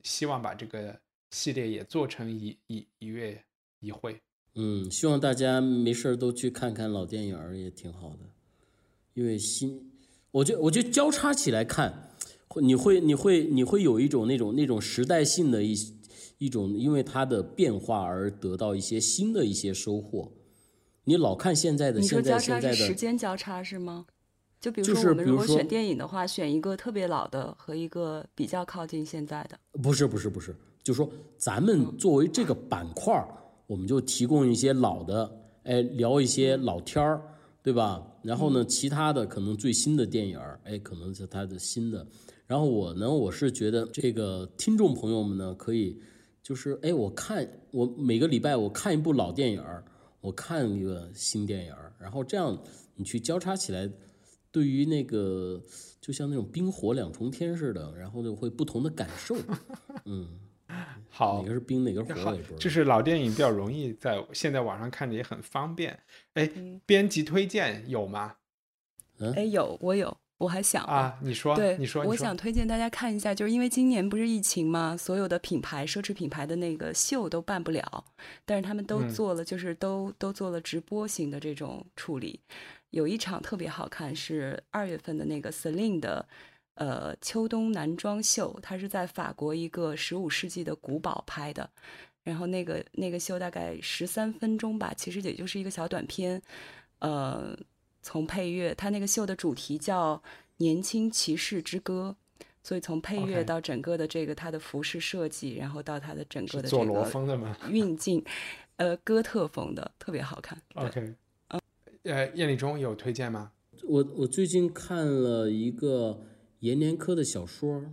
[0.04, 1.00] 希望把这个
[1.32, 3.44] 系列也做成一一一月
[3.80, 4.22] 一会。
[4.56, 8.20] 嗯，希望大家没事儿都去看看老电影儿，也挺好的。
[9.14, 9.92] 因为新，
[10.32, 12.12] 我觉得我觉得交叉起来看，
[12.48, 15.76] 会你会你会你会有一种那种那种时代性的一
[16.38, 20.32] 一种，因为它的变化而得到一些新的一些收获。
[21.06, 24.06] 你老看现在的你说现在交叉现在的，是时间交叉是吗？
[24.60, 29.60] 就比如说我们如果是比如说选电影的话，选一个特别老的和一个比较靠近现在的。
[29.82, 33.28] 不是不是不是，就说咱们作为这个板块儿，
[33.68, 35.30] 我们就提供一些老的，
[35.64, 37.22] 哎，聊一些老天儿，
[37.62, 38.02] 对吧？
[38.24, 42.08] 然后呢，其他的可能最新的电影儿，哎，可能是它的新的。
[42.48, 46.00] 然后我呢，我是觉得这个听众朋友们呢，可以
[46.42, 49.84] 就是哎，我看我每个礼拜我看一部老电影儿，
[50.22, 52.58] 我看一个新电影儿，然后这样
[52.96, 53.90] 你去交叉起来，
[54.52, 55.62] 对于那个
[56.00, 59.36] 就像那种冰火两重天似的，然后就会不同的感受。
[60.06, 60.28] 嗯，
[61.16, 62.58] 好哪个，是冰，哪个是火，好我也不知道。
[62.58, 66.00] 就是老电影比较容易在现在网上看着也很方便。
[66.34, 66.50] 哎，
[66.88, 68.38] 编辑推荐有吗？
[69.36, 78.06] 哎，有我有，我还想啊，你说，对，你说，我想推荐大家看一下，就是因为今年不是疫情嘛，所有的品牌、奢侈品牌的那个秀都办不了，
[78.44, 82.40] 但是他们都嗯做了，就是都都做了直播型的这种处理。
[82.90, 86.28] 有一场特别好看，是二月份的那个 Celine 的
[86.76, 91.70] 呃秋冬男装秀，它是在法国一个十五世纪的古堡拍的，
[92.24, 96.42] 然后那个那个秀大概十三分钟吧，其实也就是一个小短片，
[97.00, 97.58] 呃，
[98.02, 100.16] 从配乐，它那个秀的主题叫
[100.58, 102.16] 《年轻骑士之歌》，
[102.64, 108.24] 所以从配乐到整个的这个它的服饰设计，然后到它的整个的这个风的吗 运镜，
[108.78, 110.60] 呃，哥特风的，特别好看。
[110.74, 111.14] ？OK，
[112.04, 113.52] 呃，叶立中有推荐吗？
[113.86, 116.22] 我我最近看了一个
[116.64, 117.84] 阎连科的小说，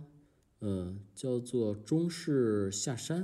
[0.61, 3.23] 嗯、叫做《中式下山》，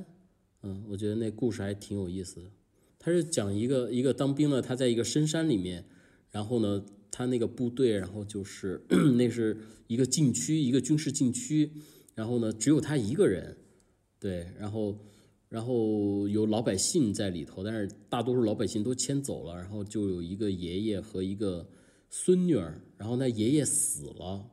[0.64, 2.52] 嗯，我觉得那故事还挺有意思的。
[3.00, 5.86] 他是讲一个一个当兵的，他在一个深山里面，
[6.32, 8.82] 然后呢，他那个部队，然后就是
[9.16, 11.72] 那是一个禁区，一个军事禁区，
[12.14, 13.56] 然后呢，只有他一个人，
[14.20, 15.00] 对，然后
[15.48, 21.66] 然后有老百姓在里头，但是大多数老百姓都迁走了，然后就有一个爷爷和一个
[22.10, 24.45] 孙女儿，然后那爷爷死了，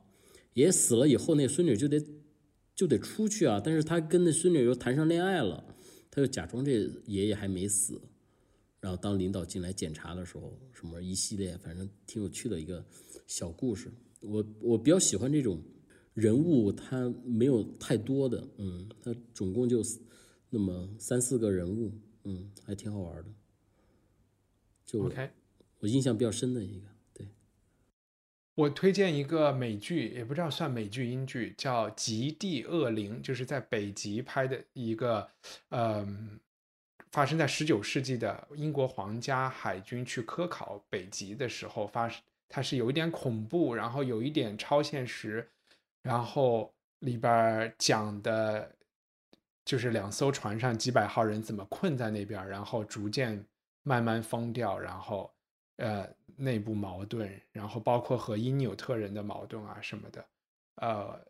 [0.55, 2.05] 爷爷死了以后，那孙女就得
[2.75, 5.65] 就得出去啊，但是他跟那孙女又谈上恋爱了，
[6.11, 8.01] 他就假装这爷爷还没死，
[8.81, 12.85] 然后当领导进来检查的时候，什么一系列，反正挺有趣的一个
[13.27, 13.91] 小故事。
[14.21, 15.61] 我我比较喜欢这种
[16.15, 19.83] 人物，他没有太多的，嗯，他总共就
[20.51, 21.93] 那么三四个人物，
[22.25, 23.29] 嗯，还挺好玩的。
[24.87, 25.31] 就 OK，
[25.81, 26.94] 我印象比较深的一个，对，
[28.57, 35.29] 我推荐一个美剧，也不知道算美剧英剧，叫《极地恶灵》，就是在北极拍的一个，
[35.71, 36.39] 嗯、
[37.11, 45.51] 发生在十九世纪的英国皇家海军去科考北极的时候发生，它是有一点恐怖，然后有一点超现实，
[46.03, 48.71] 然后里边讲的
[49.65, 53.45] 就是两艘船上几百号人怎么困在那边，然后逐渐
[53.83, 55.35] 慢慢疯掉，然后
[55.79, 60.27] 呃内部矛盾，然后包括和因纽特人的矛盾啊什么的，
[60.77, 61.21] 呃，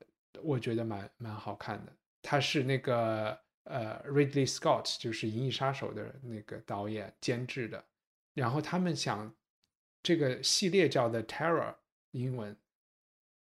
[0.43, 1.93] 我觉得蛮蛮好看的。
[2.23, 7.85] 他是那个呃 Ridley Scott，就是《银翼杀手》的那个导演监制的，
[8.35, 9.35] 然后他们想
[10.03, 11.75] 这个系列叫 The Terror，
[12.13, 12.57] 英文。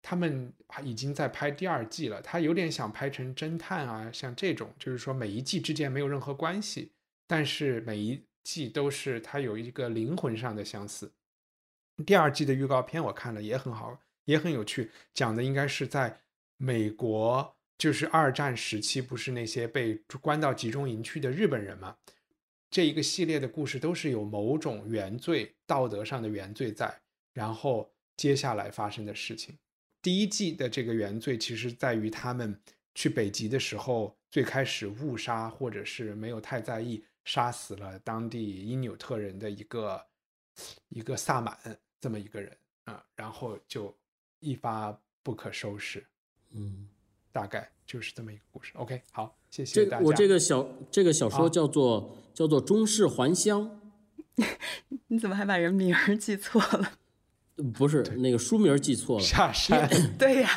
[0.03, 0.51] 他们
[0.83, 6.91] 已经在拍第二季了，他有点想拍成侦探啊，像这种，就是说每一季之间没有任何关系，
[7.27, 11.11] 但是每一季都是他有一个灵魂上的相似。
[12.05, 16.21] 第二季的预告片我看了，也很好，也很有趣，讲的应该是在
[16.57, 21.97] 美国，就是二战时期，不是那些被关到集中营去的日本人嘛，
[22.69, 27.01] 这一个系列的故事都是有某种原罪、道德上的原罪在，
[27.33, 29.57] 然后接下来发生的事情。
[30.01, 32.59] 第一季的这个原罪其实在于他们
[32.95, 40.03] 去北极的时候，最开始误杀或者是没有太在意，杀死了当地因纽特人的一个
[40.89, 41.57] 一个萨满
[41.99, 42.55] 这么一个人
[42.85, 43.95] 啊，然后就
[44.39, 46.03] 一发不可收拾。
[46.53, 46.87] 嗯，
[47.31, 48.73] 大概就是这么一个故事。
[48.75, 50.03] OK，好，谢谢大家。
[50.05, 53.79] 我这个小这个小说啊叫做、叫做《中式还乡
[55.07, 56.83] 你怎么还把人名儿记错了？》，
[57.57, 60.49] 呃不是那个书名记错了，下山 对呀，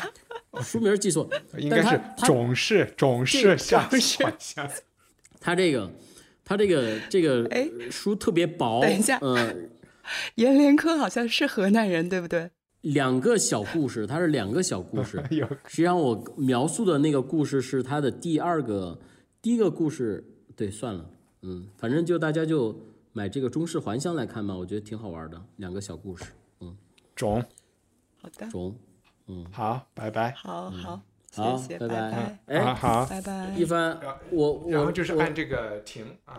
[0.62, 1.28] 书名记错，
[1.58, 4.70] 应该是种氏种这氏下种氏还乡。
[5.40, 5.92] 它这个
[6.44, 9.54] 他这个这个哎书特别薄，等一下呃，
[10.36, 12.50] 阎连科好像是河南人，对不对？
[12.82, 15.22] 两个小故事，它是两个小故事。
[15.66, 18.98] 实际上我描述的那个故事是他的第二个，
[19.40, 20.22] 第一个故事，
[20.54, 21.08] 对，算了，
[21.42, 22.78] 嗯，反正就大家就
[23.14, 26.24] 买这个中式还乡来看吧，我觉得挺好玩的，两个小故事，
[26.60, 26.76] 嗯，
[27.14, 27.42] 中
[28.20, 28.76] 好的，中，
[29.28, 29.46] 嗯。
[29.50, 30.32] 好，拜拜。
[30.32, 31.00] 好好，
[31.34, 31.96] 好，谢谢，拜拜。
[31.96, 33.54] 啊哎，好，拜拜。
[33.56, 33.98] 一，帆，
[34.30, 36.38] 我我然后就是按这个停啊。